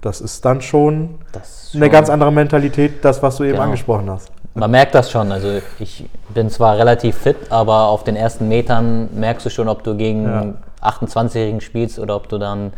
[0.00, 3.52] Das ist dann schon Das ist eine schon- ganz andere Mentalität, das, was du eben
[3.52, 3.64] Genau.
[3.64, 4.30] angesprochen hast.
[4.56, 5.30] Man merkt das schon.
[5.32, 9.82] Also ich bin zwar relativ fit, aber auf den ersten Metern merkst du schon, ob
[9.84, 10.40] du gegen Ja.
[10.40, 12.72] einen 28-Jährigen spielst oder ob du dann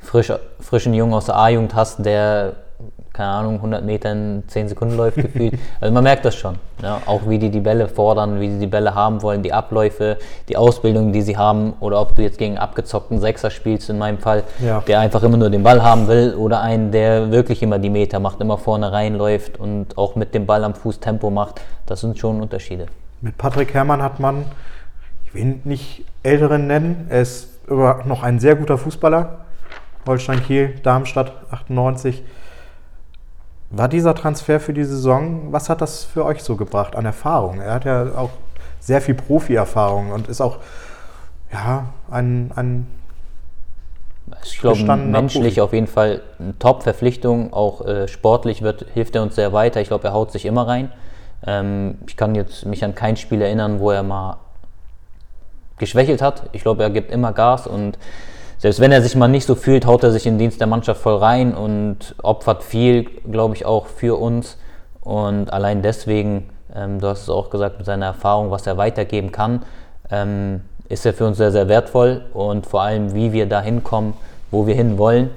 [0.00, 2.54] frisch, frischen Jungen aus der A-Jugend hast, der,
[3.18, 5.54] keine Ahnung, 100 Meter in 10 Sekunden läuft gefühlt.
[5.80, 6.54] Also man merkt das schon.
[6.80, 7.02] Ja?
[7.04, 10.56] Auch wie die die Bälle fordern, wie sie die Bälle haben wollen, die Abläufe, die
[10.56, 14.18] Ausbildung, die sie haben oder ob du jetzt gegen einen abgezockten Sechser spielst, in meinem
[14.18, 14.80] Fall, Ja.
[14.86, 18.20] der einfach immer nur den Ball haben will oder einen, der wirklich immer die Meter
[18.20, 21.60] macht, immer vorne reinläuft und auch mit dem Ball am Fuß Tempo macht.
[21.86, 22.86] Das sind schon Unterschiede.
[23.20, 24.44] Mit Patrick Herrmann hat man,
[25.24, 29.40] ich will ihn nicht älteren nennen, er ist noch ein sehr guter Fußballer.
[30.06, 32.22] Holstein Kiel, Darmstadt 98.
[33.70, 37.60] War dieser Transfer für die Saison, was hat das für euch so gebracht an Erfahrung?
[37.60, 38.30] Er hat ja auch
[38.80, 40.58] sehr viel Profi-Erfahrung und ist auch
[41.52, 42.86] ja, ein, ein
[44.44, 45.60] Ich glaube, menschlich Profi.
[45.60, 47.52] auf jeden Fall eine Top-Verpflichtung.
[47.52, 49.80] Auch äh, sportlich wird, hilft er uns sehr weiter.
[49.80, 50.90] Ich glaube, er haut sich immer rein.
[51.46, 54.38] Ähm, ich kann jetzt mich an kein Spiel erinnern, wo er mal
[55.78, 56.48] geschwächelt hat.
[56.52, 57.98] Ich glaube, er gibt immer Gas und
[58.58, 60.66] selbst wenn er sich mal nicht so fühlt, haut er sich in den Dienst der
[60.66, 64.58] Mannschaft voll rein und opfert viel, glaube ich, auch für uns.
[65.00, 69.30] Und allein deswegen, ähm, du hast es auch gesagt, mit seiner Erfahrung, was er weitergeben
[69.30, 69.62] kann,
[70.10, 72.22] ähm, ist er für uns sehr, sehr wertvoll.
[72.34, 74.14] Und vor allem, wie wir da hinkommen,
[74.50, 75.30] wo wir hin wollen,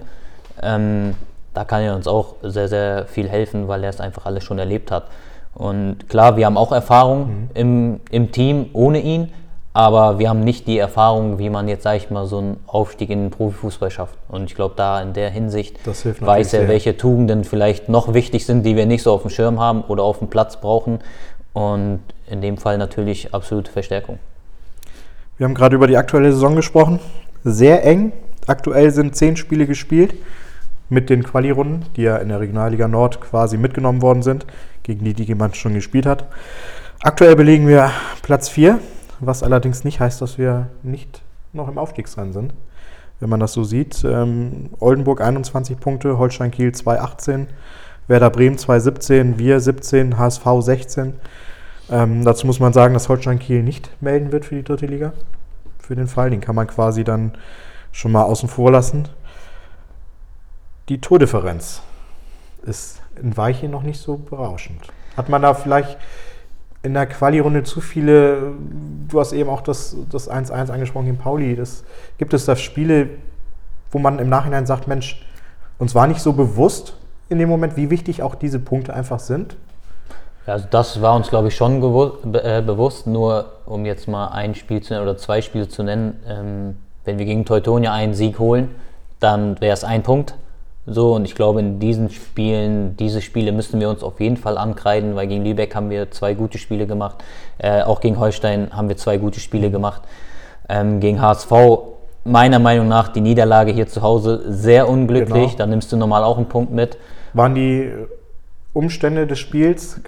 [0.63, 1.13] ähm,
[1.53, 4.57] da kann er uns auch sehr, sehr viel helfen, weil er es einfach alles schon
[4.57, 5.03] erlebt hat.
[5.53, 9.31] Und klar, wir haben auch Erfahrung im, im Team ohne ihn,
[9.73, 13.09] aber wir haben nicht die Erfahrung, wie man jetzt, sage ich mal, so einen Aufstieg
[13.09, 14.17] in den Profifußball schafft.
[14.27, 16.67] Und ich glaube, da in der Hinsicht weiß er, sehr.
[16.67, 20.03] welche Tugenden vielleicht noch wichtig sind, die wir nicht so auf dem Schirm haben oder
[20.03, 20.99] auf dem Platz brauchen.
[21.53, 24.19] Und in dem Fall natürlich absolute Verstärkung.
[25.37, 26.99] Wir haben gerade über die aktuelle Saison gesprochen.
[27.43, 28.11] Sehr eng.
[28.47, 30.13] Aktuell sind zehn Spiele gespielt
[30.89, 34.45] mit den Quali-Runden, die ja in der Regionalliga Nord quasi mitgenommen worden sind,
[34.83, 36.25] gegen die die jemand schon gespielt hat.
[37.01, 37.91] Aktuell belegen wir
[38.21, 38.79] Platz 4,
[39.21, 41.21] was allerdings nicht heißt, dass wir nicht
[41.53, 42.53] noch im Aufstiegsrennen sind.
[43.19, 47.47] Wenn man das so sieht, ähm, Oldenburg 21 Punkte, Holstein Kiel 218,
[48.07, 51.13] Werder Bremen 217, wir 17, HSV 16.
[51.91, 55.13] Ähm, dazu muss man sagen, dass Holstein Kiel nicht melden wird für die dritte Liga.
[55.77, 56.31] Für den Fall.
[56.31, 57.33] Den kann man quasi dann
[57.91, 59.07] schon mal außen vor lassen.
[60.89, 61.81] Die Tordifferenz
[62.63, 64.87] ist in Weiche noch nicht so berauschend.
[65.15, 65.97] Hat man da vielleicht
[66.83, 68.53] in der Quali-Runde zu viele,
[69.07, 71.83] du hast eben auch das das 1-1 angesprochen gegen Pauli, das,
[72.17, 73.09] gibt es da Spiele,
[73.91, 75.25] wo man im Nachhinein sagt, Mensch,
[75.77, 76.95] uns war nicht so bewusst
[77.29, 79.55] in dem Moment, wie wichtig auch diese Punkte einfach sind?
[80.45, 81.77] Also das war uns, glaube ich, schon
[82.33, 83.07] äh, bewusst.
[83.07, 87.19] Nur um jetzt mal ein Spiel zu nennen oder zwei Spiele zu nennen, ähm, wenn
[87.19, 88.69] wir gegen Teutonia einen Sieg holen,
[89.19, 90.35] dann wäre es ein Punkt.
[90.93, 94.57] So, und ich glaube, in diesen Spielen, diese Spiele müssen wir uns auf jeden Fall
[94.57, 97.23] ankreiden, weil gegen Lübeck haben wir zwei gute Spiele gemacht.
[97.59, 100.01] Äh, auch gegen Holstein haben wir zwei gute Spiele gemacht.
[100.67, 101.51] Ähm, gegen HSV,
[102.25, 105.51] meiner Meinung nach, die Niederlage hier zu Hause sehr unglücklich.
[105.51, 105.57] Genau.
[105.57, 106.97] Da nimmst du normal auch einen Punkt mit.
[107.33, 107.91] Waren die
[108.73, 109.99] Umstände des Spiels,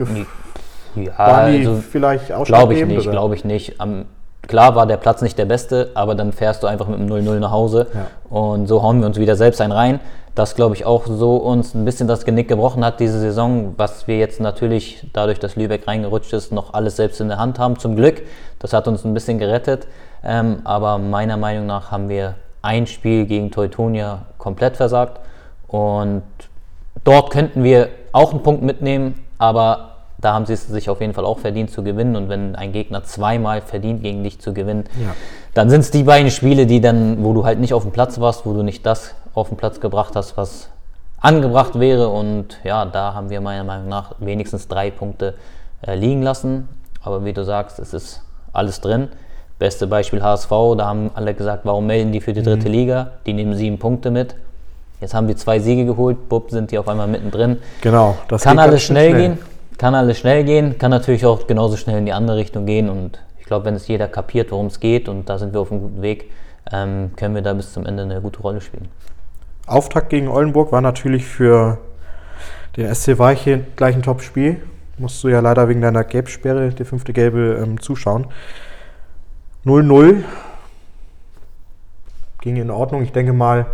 [0.96, 3.80] Ja, waren die also- vielleicht Glaube ich nicht, glaube ich nicht.
[3.80, 4.06] Am,
[4.48, 7.40] klar war der Platz nicht der beste, aber dann fährst du einfach mit dem 0-0
[7.40, 8.08] nach Hause Ja.
[8.30, 10.00] und so hauen wir uns wieder selbst einen rein.
[10.36, 14.08] Das glaube ich auch so uns ein bisschen das Genick gebrochen hat diese Saison, was
[14.08, 17.78] wir jetzt natürlich dadurch, dass Lübeck reingerutscht ist, noch alles selbst in der Hand haben.
[17.78, 18.24] Zum Glück,
[18.58, 19.88] das hat uns ein bisschen gerettet.
[20.24, 25.20] Ähm, aber meiner Meinung nach haben wir ein Spiel gegen Teutonia komplett versagt
[25.68, 26.24] und
[27.04, 31.14] dort könnten wir auch einen Punkt mitnehmen, aber da haben sie es sich auf jeden
[31.14, 32.16] Fall auch verdient zu gewinnen.
[32.16, 35.14] Und wenn ein Gegner zweimal verdient, gegen dich zu gewinnen, Ja.
[35.54, 38.20] dann sind es die beiden Spiele, die dann, wo du halt nicht auf dem Platz
[38.22, 40.70] warst, wo du nicht das auf den Platz gebracht hast, was
[41.20, 42.10] angebracht wäre.
[42.10, 45.36] Und ja, da haben wir meiner Meinung nach wenigstens drei Punkte
[45.86, 46.70] äh, liegen lassen.
[47.02, 48.22] Aber wie du sagst, es ist
[48.54, 49.10] alles drin.
[49.60, 52.74] Beste Beispiel HSV, da haben alle gesagt, warum melden die für die dritte Mhm.
[52.74, 53.12] Liga?
[53.26, 54.36] Die nehmen sieben Punkte mit.
[55.00, 57.58] Jetzt haben die zwei Siege geholt, bupp, sind die auf einmal mittendrin.
[57.82, 58.18] Genau.
[58.30, 59.38] Das Kann alles schön schnell, gehen,
[59.78, 62.90] kann alles schnell gehen, kann natürlich auch genauso schnell in die andere Richtung gehen.
[62.90, 65.72] Und ich glaube, wenn es jeder kapiert, worum es geht, und da sind wir auf
[65.72, 66.32] einem guten Weg,
[66.72, 68.88] ähm, können wir da bis zum Ende eine gute Rolle spielen.
[69.66, 71.78] Auftakt gegen Oldenburg war natürlich für
[72.76, 74.62] den SC Weiche gleich ein Top-Spiel.
[74.98, 78.28] Musst du ja leider wegen deiner Gelbsperre, die fünfte Gelbe, ähm, zuschauen.
[79.66, 80.24] 0-0
[82.42, 83.04] ging in Ordnung.
[83.04, 83.66] Ich denke mal,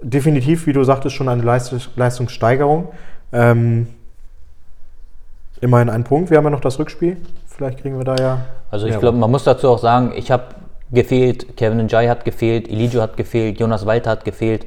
[0.00, 2.88] definitiv, wie du sagtest, schon eine Leistungs Leistungssteigerung.
[3.32, 3.88] Ähm,
[5.60, 6.30] immerhin ein Punkt.
[6.30, 7.16] Wir haben ja noch das Rückspiel.
[7.46, 8.40] Vielleicht kriegen wir da ja.
[8.70, 10.44] Also ich glaube, man muss dazu auch sagen, ich habe
[10.92, 14.66] gefehlt, Kevin Njai hat gefehlt, Elijah hat gefehlt, Jonas Walter hat gefehlt.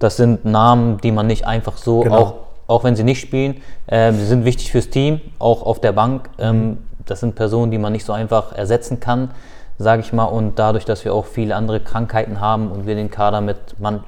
[0.00, 2.16] Das sind Namen, die man nicht einfach so, Genau.
[2.16, 2.34] auch,
[2.66, 6.28] auch wenn sie nicht spielen, äh, sie sind wichtig fürs Team, auch auf der Bank.
[6.38, 9.30] Ähm, das sind Personen, die man nicht so einfach ersetzen kann,
[9.78, 10.24] sage ich mal.
[10.24, 13.56] Und dadurch, dass wir auch viele andere Krankheiten haben und wir den Kader mit,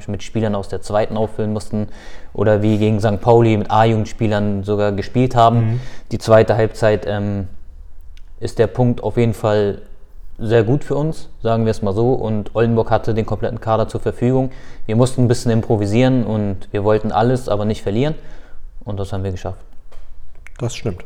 [0.06, 1.88] mit Spielern aus der zweiten auffüllen mussten
[2.32, 3.20] oder wie gegen St.
[3.20, 5.80] Pauli mit A-Jugendspielern sogar gespielt haben,
[6.10, 7.48] die zweite Halbzeit ähm,
[8.40, 9.82] ist der Punkt auf jeden Fall
[10.38, 12.12] sehr gut für uns, sagen wir es mal so.
[12.12, 14.50] Und Oldenburg hatte den kompletten Kader zur Verfügung.
[14.86, 18.14] Wir mussten ein bisschen improvisieren und wir wollten alles, aber nicht verlieren.
[18.84, 19.60] Und das haben wir geschafft.
[20.58, 21.04] Das stimmt.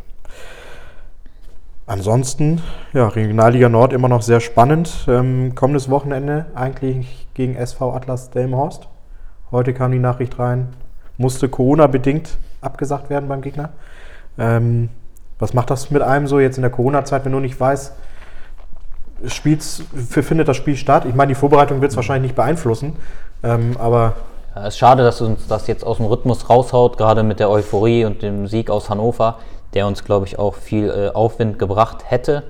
[1.89, 2.63] Ansonsten,
[2.93, 5.07] ja, Regionalliga Nord immer noch sehr spannend.
[5.07, 8.89] Ähm, kommendes Wochenende eigentlich gegen SV Atlas Delmenhorst.
[9.53, 10.71] Heute kam die Nachricht rein,
[11.17, 13.71] musste Corona-bedingt abgesagt werden beim Gegner.
[14.37, 14.89] Ähm,
[15.39, 17.93] was macht das mit einem so jetzt in der Corona-Zeit, wenn du nicht weißt,
[19.27, 21.05] spielt's, findet das Spiel statt?
[21.09, 22.97] Ich meine, die Vorbereitung wird es wahrscheinlich nicht beeinflussen,
[23.43, 24.15] ähm, aber
[24.57, 27.51] Ja, es ist schade, dass uns das jetzt aus dem Rhythmus raushaut, gerade mit der
[27.51, 29.39] Euphorie und dem Sieg aus Hannover,
[29.75, 32.43] der uns, glaube ich, auch viel äh, Aufwind gebracht hätte.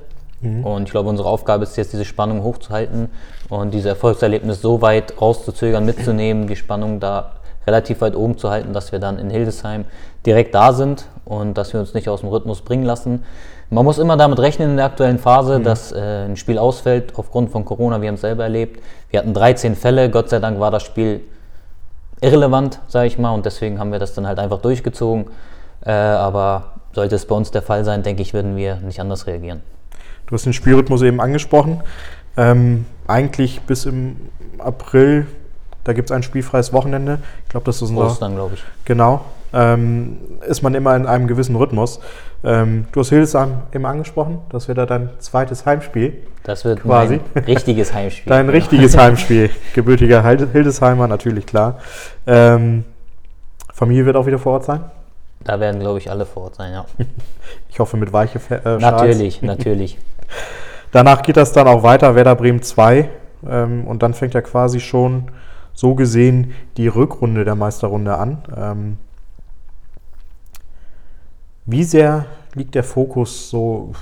[0.62, 3.08] Und ich glaube, unsere Aufgabe ist jetzt, diese Spannung hochzuhalten
[3.48, 7.32] und dieses Erfolgserlebnis so weit rauszuzögern, mitzunehmen, die Spannung da
[7.66, 9.84] relativ weit oben zu halten, dass wir dann in Hildesheim
[10.24, 13.24] direkt da sind und dass wir uns nicht aus dem Rhythmus bringen lassen.
[13.68, 17.50] Man muss immer damit rechnen in der aktuellen Phase, dass äh, ein Spiel ausfällt aufgrund
[17.50, 18.00] von Corona.
[18.00, 18.80] Wir haben es selber erlebt.
[19.10, 20.08] Wir hatten 13 Fälle.
[20.08, 21.22] Gott sei Dank war das Spiel
[22.20, 25.26] irrelevant, sage ich mal, und deswegen haben wir das dann halt einfach durchgezogen.
[25.84, 29.26] Äh, aber sollte es bei uns der Fall sein, denke ich, würden wir nicht anders
[29.26, 29.62] reagieren.
[30.26, 31.82] Du hast den Spielrhythmus eben angesprochen.
[32.36, 34.16] Ähm, eigentlich bis im
[34.58, 35.26] April,
[35.86, 37.20] da gibt es ein spielfreies Wochenende.
[37.44, 38.06] Ich glaube, das ist unser.
[38.06, 38.64] Ostern, glaube ich.
[38.84, 39.24] Genau.
[39.52, 42.00] Ähm, ist man immer in einem gewissen Rhythmus.
[42.42, 44.40] Ähm, du hast Hildesheim eben angesprochen.
[44.50, 46.14] Das wird da dein zweites Heimspiel.
[46.42, 47.20] Das wird Quasi.
[47.34, 48.28] ein richtiges Heimspiel.
[48.30, 49.50] Dein richtiges Heimspiel.
[49.74, 51.78] Gebürtiger Hild- Hildesheimer, natürlich klar.
[52.26, 52.84] Ähm,
[53.72, 54.80] Familie wird auch wieder vor Ort sein.
[55.44, 56.84] Da werden, glaube ich, alle vor Ort sein, ja.
[57.70, 58.78] Ich hoffe mit weiche äh.
[58.78, 59.98] Natürlich, natürlich.
[60.90, 63.08] Danach geht das dann auch weiter, Werder Bremen 2.
[63.48, 65.28] Ähm, und dann fängt ja quasi schon
[65.76, 68.42] so gesehen die Rückrunde der Meisterrunde an.
[68.56, 68.98] Ähm,
[71.66, 73.92] wie sehr liegt der Fokus so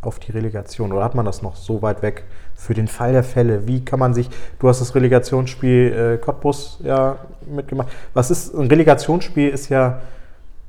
[0.00, 2.24] auf die Relegation oder hat man das noch so weit weg
[2.54, 3.66] für den Fall der Fälle?
[3.66, 7.88] Wie kann man sich, du hast das Relegationsspiel äh, Cottbus ja mitgemacht.
[8.12, 10.00] Was ist, ein Relegationsspiel ist ja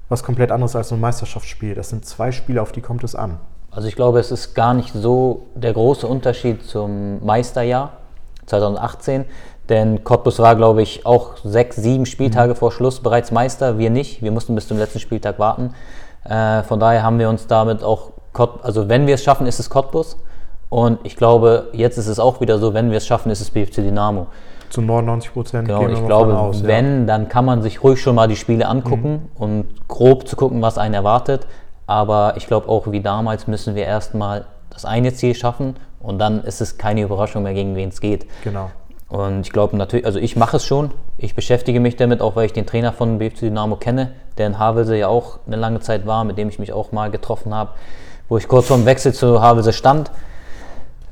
[0.09, 1.75] was komplett anderes als ein Meisterschaftsspiel.
[1.75, 3.39] Das sind zwei Spiele, auf die kommt es an.
[3.71, 7.91] Also ich glaube, es ist gar nicht so der große Unterschied zum Meisterjahr
[8.45, 9.25] 2018.
[9.69, 13.77] Denn Cottbus war, glaube ich, auch sechs, sieben Spieltage vor Schluss bereits Meister.
[13.77, 14.21] Wir nicht.
[14.21, 15.73] Wir mussten bis zum letzten Spieltag warten.
[16.23, 19.59] Äh, von daher haben wir uns damit auch, Cott, also wenn wir es schaffen, ist
[19.59, 20.17] es Cottbus.
[20.69, 23.49] Und ich glaube, jetzt ist es auch wieder so, wenn wir es schaffen, ist es
[23.49, 24.27] BFC Dynamo.
[24.69, 28.35] Zu 99 Prozent Genau, ich glaube, wenn, dann kann man sich ruhig schon mal die
[28.35, 31.47] Spiele angucken und grob zu gucken, was einen erwartet.
[31.87, 36.43] Aber ich glaube auch, wie damals müssen wir erstmal das eine Ziel schaffen und dann
[36.43, 38.25] ist es keine Überraschung mehr, gegen wen es geht.
[38.43, 38.71] Genau.
[39.15, 40.91] Und ich glaube natürlich, also ich mache es schon.
[41.17, 44.59] Ich beschäftige mich damit, auch weil ich den Trainer von BFC Dynamo kenne, der in
[44.59, 47.69] Havelse ja auch eine lange Zeit war, mit dem ich mich auch mal getroffen habe,
[48.27, 50.11] wo ich kurz vor dem Wechsel zu Havelse stand.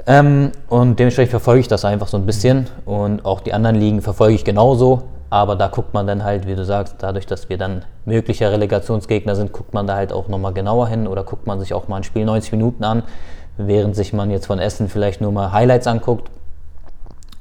[0.06, 2.68] Ähm, und dementsprechend verfolge ich das einfach so ein bisschen.
[2.84, 5.04] Und auch die anderen Ligen verfolge ich genauso.
[5.30, 9.38] Aber da guckt man dann halt, wie du sagst, dadurch, dass wir dann möglicher Relegationsgegner
[9.38, 11.96] sind, guckt man da halt auch nochmal genauer hin oder guckt man sich auch mal
[11.98, 13.04] ein Spiel 90 Minuten an,
[13.56, 16.30] während sich man jetzt von Essen vielleicht nur mal Highlights anguckt.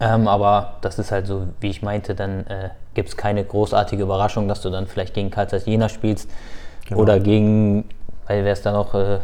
[0.04, 4.02] Ähm, aber das ist halt so, wie ich meinte, dann äh, gibt es keine großartige
[4.02, 6.28] Überraschung, dass du dann vielleicht gegen Karl Zeiss Jena spielst
[6.88, 7.00] Genau.
[7.00, 7.84] oder gegen,
[8.26, 9.20] weil wer ist da noch, äh,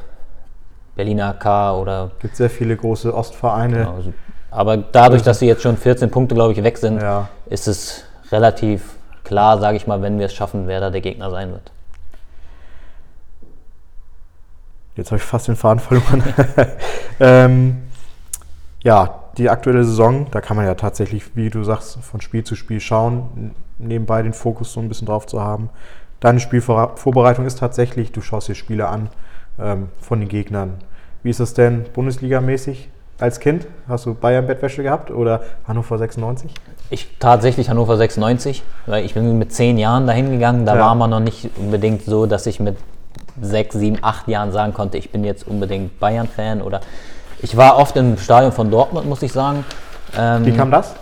[0.95, 3.79] Berliner AK oder gibt sehr viele große Ostvereine.
[3.79, 4.13] Genau, also,
[4.51, 7.29] aber dadurch, dass sie jetzt schon 14 Punkte, glaube ich, weg sind, Ja.
[7.47, 11.31] ist es relativ klar, sage ich mal, wenn wir es schaffen, wer da der Gegner
[11.31, 11.73] sein wird.
[14.97, 16.23] Jetzt habe ich fast den Faden verloren.
[17.21, 17.83] ähm,
[18.83, 22.57] ja, die aktuelle Saison, da kann man ja tatsächlich, wie du sagst, von Spiel zu
[22.57, 25.71] Spiel schauen, nebenbei den Fokus so ein bisschen drauf zu haben.
[26.21, 29.09] Deine Spielvorbereitung ist tatsächlich, du schaust dir Spiele an
[29.61, 30.75] ähm, von den Gegnern.
[31.23, 32.89] Wie ist das denn Bundesligamäßig
[33.21, 33.67] als Kind?
[33.89, 36.53] Hast du Bayern-Bettwäsche gehabt oder Hannover 96?
[36.91, 40.67] Ich tatsächlich Hannover 96, weil ich bin mit zehn Jahren dahin gegangen.
[40.67, 40.81] Da ja.
[40.81, 42.77] war man noch nicht unbedingt so, dass ich mit
[43.41, 46.81] sechs, sieben, acht Jahren sagen konnte, ich bin jetzt unbedingt Bayern-Fan oder
[47.41, 49.65] ich war oft im Stadion von Dortmund, muss ich sagen.
[50.17, 50.95] Ähm, Wie kam das?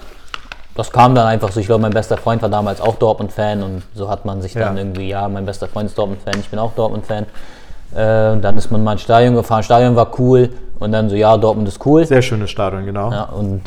[0.74, 1.60] Das kam dann einfach so.
[1.60, 4.76] Ich glaube, mein bester Freund war damals auch Dortmund-Fan und so hat man sich dann
[4.76, 4.82] ja.
[4.82, 7.24] irgendwie, ja, mein bester Freund ist Dortmund-Fan, ich bin auch Dortmund-Fan.
[7.94, 9.62] Äh, dann ist man mal ins Stadion gefahren.
[9.62, 12.04] Stadion war cool und dann so, ja, Dortmund ist cool.
[12.04, 13.10] Sehr schönes Stadion, genau.
[13.10, 13.62] Ja, und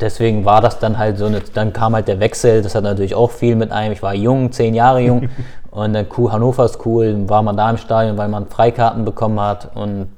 [0.00, 2.62] deswegen war das dann halt so, eine, dann kam halt der Wechsel.
[2.62, 3.92] Das hat natürlich auch viel mit einem.
[3.92, 5.28] Ich war jung, zehn Jahre jung
[5.70, 7.28] und dann cool, Hannover ist cool.
[7.28, 10.08] War man da im Stadion, weil man Freikarten bekommen hat und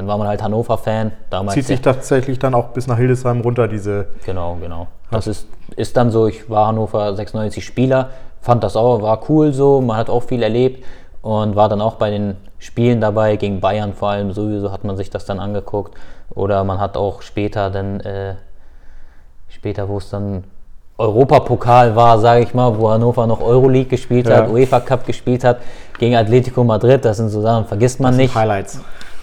[0.00, 1.12] dann war man halt Hannover-Fan.
[1.48, 4.06] Zieht sich tatsächlich dann auch bis nach Hildesheim runter, diese.
[4.24, 4.86] Genau, genau.
[5.10, 5.46] Das ist,
[5.76, 8.08] ist dann so, ich war Hannover 96 Spieler,
[8.40, 10.86] fand das auch, war cool so, man hat auch viel erlebt
[11.20, 14.96] und war dann auch bei den Spielen dabei, gegen Bayern vor allem, sowieso hat man
[14.96, 15.94] sich das dann angeguckt.
[16.30, 18.36] Oder man hat auch später dann, äh,
[19.48, 20.44] später, wo es dann
[20.96, 24.36] Europapokal war, sage ich mal, wo Hannover noch Euroleague gespielt ja.
[24.36, 25.58] hat, UEFA Cup gespielt hat,
[25.98, 28.34] gegen Atletico Madrid, das sind so Sachen, vergisst man nicht.
[28.34, 28.80] Highlights.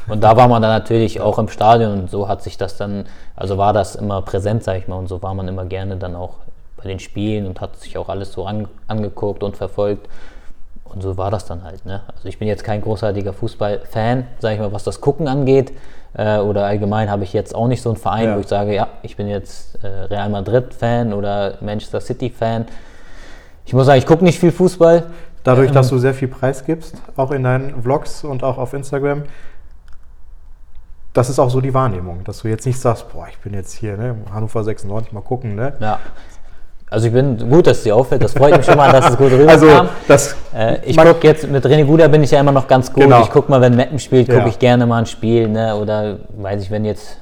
[0.07, 3.05] Und da war man dann natürlich auch im Stadion und so hat sich das dann,
[3.35, 6.15] also war das immer präsent, sag ich mal, und so war man immer gerne dann
[6.15, 6.35] auch
[6.77, 10.07] bei den Spielen und hat sich auch alles so an, angeguckt und verfolgt.
[10.85, 11.85] Und so war das dann halt.
[11.85, 12.01] Ne?
[12.15, 15.73] Also ich bin jetzt kein großartiger Fußballfan, sage ich mal, was das Gucken angeht.
[16.13, 18.35] Äh, oder allgemein habe ich jetzt auch nicht so einen Verein, ja.
[18.35, 22.65] wo ich sage, ja, ich bin jetzt äh, Real Madrid-Fan oder Manchester City-Fan.
[23.65, 25.03] Ich muss sagen, ich gucke nicht viel Fußball.
[25.43, 28.73] Dadurch, ähm, dass du sehr viel Preis gibst, auch in deinen Vlogs und auch auf
[28.73, 29.23] Instagram,
[31.17, 33.73] das ist auch so die Wahrnehmung, dass du jetzt nicht sagst, boah, ich bin jetzt
[33.73, 35.73] hier, ne, Hannover 96, mal gucken, ne?
[35.79, 35.99] Ja.
[36.89, 38.23] Also ich bin gut, dass es dir auffällt.
[38.23, 39.49] Das freut mich schon mal, dass es gut rüberkam.
[39.49, 42.93] Also das, äh, ich gucke jetzt mit René Guda bin ich ja immer noch ganz
[42.93, 43.03] gut.
[43.03, 43.23] Genau.
[43.23, 44.47] Ich gucke mal, wenn Meppen spielt, gucke ja.
[44.47, 45.75] ich gerne mal ein Spiel, ne?
[45.75, 47.17] Oder weiß ich, wenn jetzt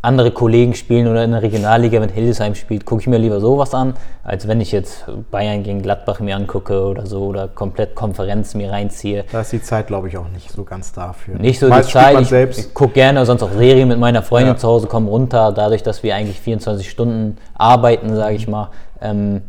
[0.00, 3.74] andere Kollegen spielen oder in der Regionalliga, wenn Hildesheim spielt, gucke ich mir lieber sowas
[3.74, 8.54] an, als wenn ich jetzt Bayern gegen Gladbach mir angucke oder so oder komplett Konferenz
[8.54, 9.24] mir reinziehe.
[9.32, 11.36] Da ist die Zeit, glaube ich, auch nicht so ganz dafür.
[11.36, 12.20] Nicht so Meist die Zeit.
[12.20, 14.56] Ich, ich gucke gerne sonst auch Serien mit meiner Freundin ja.
[14.56, 18.70] zu Hause, kommen runter, dadurch, dass wir eigentlich 24 Stunden arbeiten, sage ich mal.
[19.00, 19.42] Ähm,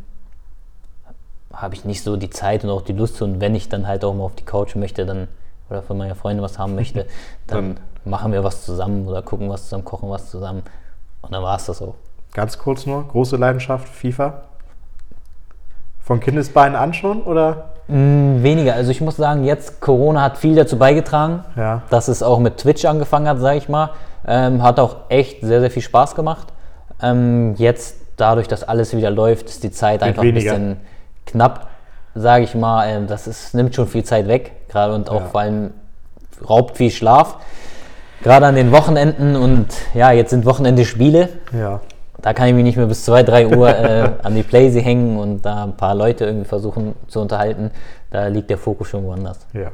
[1.54, 4.04] habe ich nicht so die Zeit und auch die Lust und wenn ich dann halt
[4.04, 5.28] auch mal auf die Couch möchte, dann
[5.70, 7.06] oder von meiner Freundin was haben möchte,
[7.47, 10.64] dann machen wir was zusammen oder gucken was zusammen, kochen was zusammen.
[11.22, 11.95] Und dann war es das so.
[12.34, 14.41] Ganz kurz nur, große Leidenschaft, FIFA?
[16.00, 17.72] Von Kindesbeinen an schon oder?
[17.88, 18.76] Mm, weniger.
[18.76, 21.82] Also ich muss sagen, jetzt Corona hat viel dazu beigetragen, ja.
[21.89, 23.91] dass es auch mit Twitch angefangen hat, sage ich mal.
[24.28, 26.47] Ähm, hat auch echt sehr, sehr viel Spaß gemacht.
[27.02, 30.54] Ähm, jetzt dadurch, dass alles wieder läuft, ist die Zeit einfach weniger.
[30.54, 30.78] ein bisschen
[31.26, 31.68] knapp,
[32.16, 32.88] sage ich mal.
[32.88, 35.28] Ähm, das ist, nimmt schon viel Zeit weg, gerade und auch ja.
[35.28, 35.72] vor allem
[36.47, 37.38] raubt viel Schlaf.
[38.22, 41.30] Gerade an den Wochenenden und ja, jetzt sind Wochenende Spiele.
[41.53, 41.80] Ja.
[42.22, 45.17] Da kann ich mich nicht mehr bis 2, 3 Uhr äh, an die Playsee hängen
[45.17, 47.72] und da ein paar Leute irgendwie versuchen zu unterhalten.
[48.11, 49.39] Da liegt der Fokus schon woanders.
[49.53, 49.72] Ja.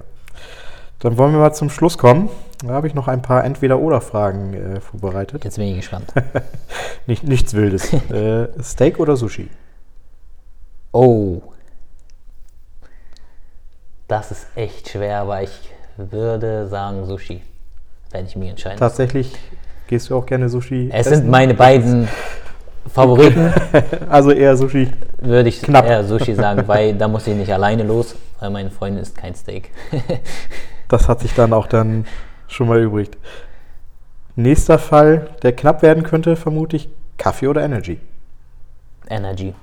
[0.99, 2.29] Dann wollen wir mal zum Schluss kommen.
[2.63, 5.43] Da habe ich noch ein paar Entweder-Oder-Fragen äh, vorbereitet.
[5.43, 6.13] Jetzt bin ich gespannt.
[7.07, 7.93] Nicht, nichts Wildes.
[8.11, 9.49] äh, Steak oder Sushi?
[10.91, 11.41] Oh.
[14.07, 17.41] Das ist echt schwer, aber ich würde sagen Sushi
[18.15, 19.33] wenn ich mich entscheiden Tatsächlich
[19.87, 21.17] gehst du auch gerne Sushi Es essen?
[21.17, 22.07] sind meine beiden
[22.91, 23.53] Favoriten.
[24.09, 24.91] also eher Sushi.
[25.17, 25.85] Würde ich Knapp.
[25.85, 29.35] eher Sushi sagen, weil da muss ich nicht alleine los, weil meine Freundin isst kein
[29.35, 29.71] Steak.
[30.87, 32.05] das hat sich dann auch dann
[32.47, 33.09] schon mal übrig.
[34.35, 37.99] Nächster Fall, der knapp werden könnte, vermute ich Kaffee oder Energy.
[39.09, 39.53] Energy.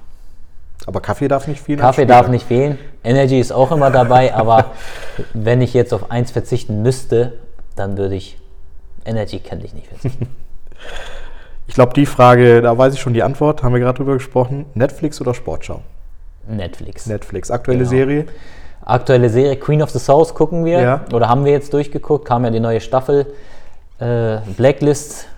[0.87, 1.79] Aber Kaffee darf nicht fehlen.
[1.79, 2.79] Kaffee darf nicht fehlen.
[3.05, 4.73] Energy ist auch immer dabei, aber
[5.33, 7.35] wenn ich jetzt auf eins verzichten müsste,
[7.77, 8.39] dann würde ich
[9.05, 9.89] Energy könnte ich nicht
[11.67, 14.67] ich glaube, die Frage, da weiß ich schon die Antwort, haben wir gerade drüber gesprochen.
[14.75, 15.83] Netflix oder Sportschau?
[16.47, 17.07] Netflix.
[17.07, 17.51] Netflix.
[17.51, 17.91] Aktuelle genau.
[17.91, 18.27] Serie?
[18.85, 20.81] Aktuelle Serie Queen of the South gucken wir.
[20.81, 21.05] Ja.
[21.13, 23.27] Oder haben wir jetzt durchgeguckt, kam ja die neue Staffel.
[24.01, 25.29] Äh, Blacklist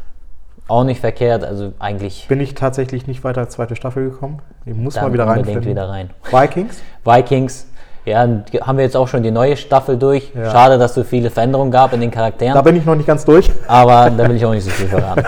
[0.67, 2.27] auch nicht verkehrt, also eigentlich.
[2.29, 4.41] Bin ich tatsächlich nicht weiter als zweite Staffel gekommen.
[4.65, 5.47] Ich muss mal wieder rein.
[5.47, 6.11] wieder rein.
[6.31, 6.81] Vikings?
[7.05, 7.67] Vikings
[8.05, 8.29] ja,
[8.61, 10.31] haben wir jetzt auch schon die neue Staffel durch.
[10.35, 10.51] Ja.
[10.51, 12.55] Schade, dass es so viele Veränderungen gab in den Charakteren.
[12.55, 13.51] Da bin ich noch nicht ganz durch.
[13.67, 15.25] Aber da will ich auch nicht so viel verraten.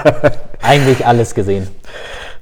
[0.62, 1.68] Eigentlich alles gesehen.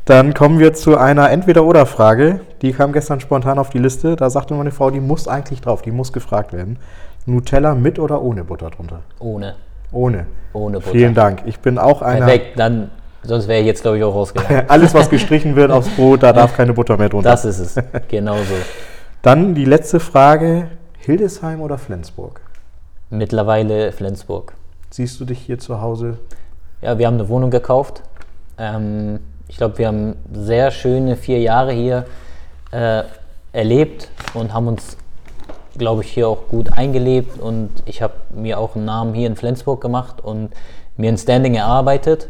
[0.05, 2.41] Dann kommen wir zu einer Entweder-Oder-Frage.
[2.63, 4.17] Die kam gestern spontan auf die Liste.
[4.17, 6.79] Da sagte meine Frau, die muss eigentlich drauf, die muss gefragt werden.
[7.27, 9.01] Nutella mit oder ohne Butter drunter?
[9.19, 9.55] Ohne.
[9.93, 10.27] Ohne.
[10.53, 10.91] Ohne Butter.
[10.91, 11.43] Vielen Dank.
[11.47, 12.27] Ich bin auch einer.
[12.27, 12.91] Perfekt, dann,
[13.23, 14.69] sonst wäre ich jetzt, glaube ich, auch rausgegangen.
[14.69, 17.31] Alles, was gestrichen wird aufs Brot, da darf keine Butter mehr drunter.
[17.31, 17.77] Das ist es,
[18.09, 18.55] genau so.
[19.25, 20.69] Dann die letzte Frage:
[20.99, 22.43] Hildesheim oder Flensburg?
[23.09, 24.53] Mittlerweile Flensburg.
[24.91, 26.19] Siehst du dich hier zu Hause?
[26.83, 28.03] Ja, wir haben eine Wohnung gekauft.
[28.59, 32.05] Ähm, ich glaube, wir haben sehr schöne vier Jahre hier
[32.71, 33.05] äh,
[33.55, 34.99] erlebt und haben uns,
[35.79, 37.41] glaube ich, hier auch gut eingelebt.
[37.41, 40.51] Und ich habe mir auch einen Namen hier in Flensburg gemacht und
[40.99, 42.29] mir ein Standing erarbeitet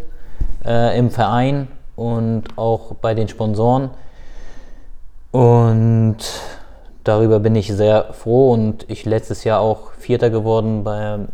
[0.65, 1.67] äh, im Verein
[1.97, 3.91] und auch bei den Sponsoren.
[5.33, 6.19] Und
[7.05, 11.29] darüber bin ich sehr froh und ich letztes Jahr auch Vierter geworden beim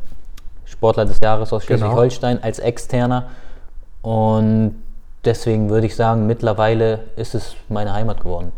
[0.64, 1.78] Sportler des Jahres aus Genau.
[1.78, 3.26] Schleswig-Holstein als Externer.
[4.02, 4.76] Und
[5.24, 8.52] deswegen würde ich sagen, mittlerweile ist es meine Heimat geworden.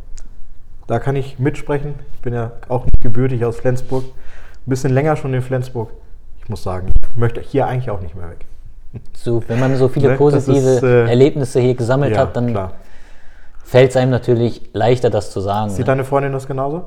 [0.87, 1.95] Da kann ich mitsprechen.
[2.15, 4.05] Ich bin ja auch nicht gebürtig aus Flensburg.
[4.05, 5.91] Ein bisschen länger schon in Flensburg.
[6.43, 8.45] Ich muss sagen, ich möchte hier eigentlich auch nicht mehr weg.
[9.15, 12.71] So, wenn man so viele Ne, positive ist, äh, Erlebnisse hier gesammelt Ja, hat, dann
[13.65, 15.71] fällt es einem natürlich leichter, das zu sagen.
[15.71, 15.85] Sieht Ne?
[15.87, 16.85] deine Freundin das genauso?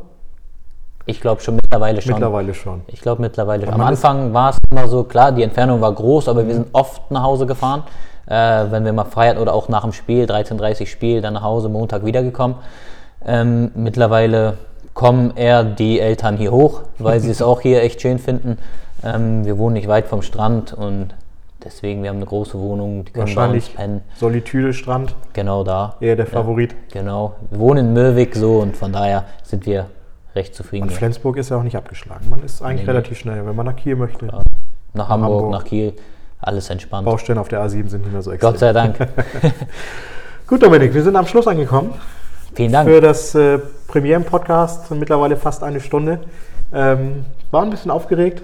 [1.07, 2.13] Ich glaube schon mittlerweile schon.
[2.13, 2.81] Mittlerweile schon.
[2.87, 3.73] Ich glaube mittlerweile schon.
[3.73, 7.11] Am Anfang war es immer so, klar, die Entfernung war groß, aber wir sind oft
[7.11, 7.83] nach Hause gefahren.
[8.27, 11.69] Äh, wenn wir mal feiern oder auch nach dem Spiel, 13.30 Spiel, dann nach Hause,
[11.69, 12.57] Montag wiedergekommen.
[13.23, 14.57] Ähm, mittlerweile
[14.95, 18.57] kommen eher die Eltern hier hoch, weil sie es auch hier echt schön finden.
[19.03, 21.09] Ähm, wir wohnen nicht weit vom Strand und
[21.63, 24.01] deswegen, wir haben eine große Wohnung, die können bei Wahrscheinlich pennen.
[24.15, 25.95] Solitude Strand, Genau da.
[25.99, 26.75] eher der Favorit.
[26.91, 27.33] Genau.
[27.51, 29.85] Wir wohnen in Möwig so und von daher sind wir
[30.35, 30.83] recht zufrieden.
[30.83, 30.91] Und.
[30.93, 32.29] Flensburg ist ja auch nicht abgeschlagen.
[32.29, 32.91] Man ist eigentlich Nee.
[32.91, 34.25] relativ schnell, wenn man nach Kiel möchte.
[34.25, 35.51] Nach Hamburg, Hamburg.
[35.51, 35.93] nach Kiel,
[36.39, 37.05] alles entspannt.
[37.05, 38.51] Baustellen auf der A7 sind nicht mehr so extrem.
[38.51, 38.95] Gott sei Dank.
[40.47, 41.93] Gut, Dominik, wir sind am Schluss angekommen.
[42.53, 42.87] Vielen Dank.
[42.87, 46.19] Für das äh, Premieren-Podcast, mittlerweile fast eine Stunde.
[46.73, 48.41] Ähm, war ein bisschen aufgeregt.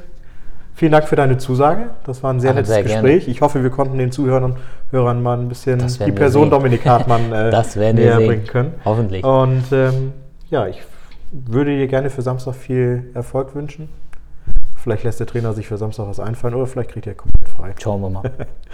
[0.73, 1.91] Vielen Dank für deine Zusage.
[2.05, 3.01] Das war ein sehr nettes sehr gerne.
[3.07, 3.27] Gespräch.
[3.27, 4.57] Ich hoffe, wir konnten den Zuhörern und
[4.89, 6.51] Hörern mal ein bisschen die Person sehen.
[6.51, 7.51] Dominik Hartmann äh,
[7.93, 8.27] näher sehen.
[8.27, 8.73] bringen können.
[8.83, 9.23] Hoffentlich.
[9.23, 10.13] Und ähm,
[10.49, 10.81] ja, ich
[11.31, 13.89] würde dir gerne für Samstag viel Erfolg wünschen.
[14.77, 17.73] Vielleicht lässt der Trainer sich für Samstag was einfallen oder vielleicht kriegt er komplett frei.
[17.81, 18.31] Schauen wir mal.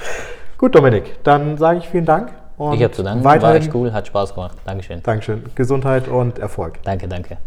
[0.57, 2.31] Gut, Dominik, dann sage ich vielen Dank.
[2.57, 3.23] Und Ich habe zu danken.
[3.23, 4.57] War echt cool, hat Spaß gemacht.
[4.65, 5.03] Dankeschön.
[5.03, 5.43] Dankeschön.
[5.53, 6.81] Gesundheit und Erfolg.
[6.83, 7.37] Danke, danke.